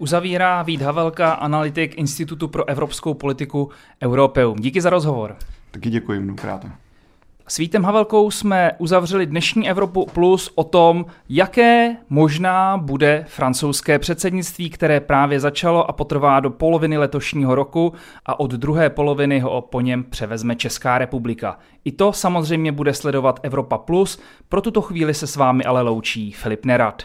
Uzavírá 0.00 0.62
Vít 0.62 0.82
Havelka, 0.82 1.32
analytik 1.32 1.98
Institutu 1.98 2.48
pro 2.48 2.68
evropskou 2.68 3.14
politiku 3.14 3.70
Europeum. 4.02 4.58
Díky 4.58 4.80
za 4.80 4.90
rozhovor. 4.90 5.36
Taky 5.70 5.90
děkuji 5.90 6.20
mnohokrát. 6.20 6.66
S 7.48 7.56
Vítem 7.56 7.84
Havelkou 7.84 8.30
jsme 8.30 8.72
uzavřeli 8.78 9.26
dnešní 9.26 9.70
Evropu 9.70 10.06
Plus 10.06 10.52
o 10.54 10.64
tom, 10.64 11.06
jaké 11.28 11.96
možná 12.10 12.76
bude 12.76 13.24
francouzské 13.28 13.98
předsednictví, 13.98 14.70
které 14.70 15.00
právě 15.00 15.40
začalo 15.40 15.90
a 15.90 15.92
potrvá 15.92 16.40
do 16.40 16.50
poloviny 16.50 16.98
letošního 16.98 17.54
roku 17.54 17.92
a 18.26 18.40
od 18.40 18.50
druhé 18.50 18.90
poloviny 18.90 19.40
ho 19.40 19.60
po 19.60 19.80
něm 19.80 20.04
převezme 20.04 20.56
Česká 20.56 20.98
republika. 20.98 21.58
I 21.84 21.92
to 21.92 22.12
samozřejmě 22.12 22.72
bude 22.72 22.94
sledovat 22.94 23.40
Evropa 23.42 23.78
Plus, 23.78 24.20
pro 24.48 24.60
tuto 24.60 24.82
chvíli 24.82 25.14
se 25.14 25.26
s 25.26 25.36
vámi 25.36 25.64
ale 25.64 25.82
loučí 25.82 26.32
Filip 26.32 26.64
Nerad. 26.64 27.02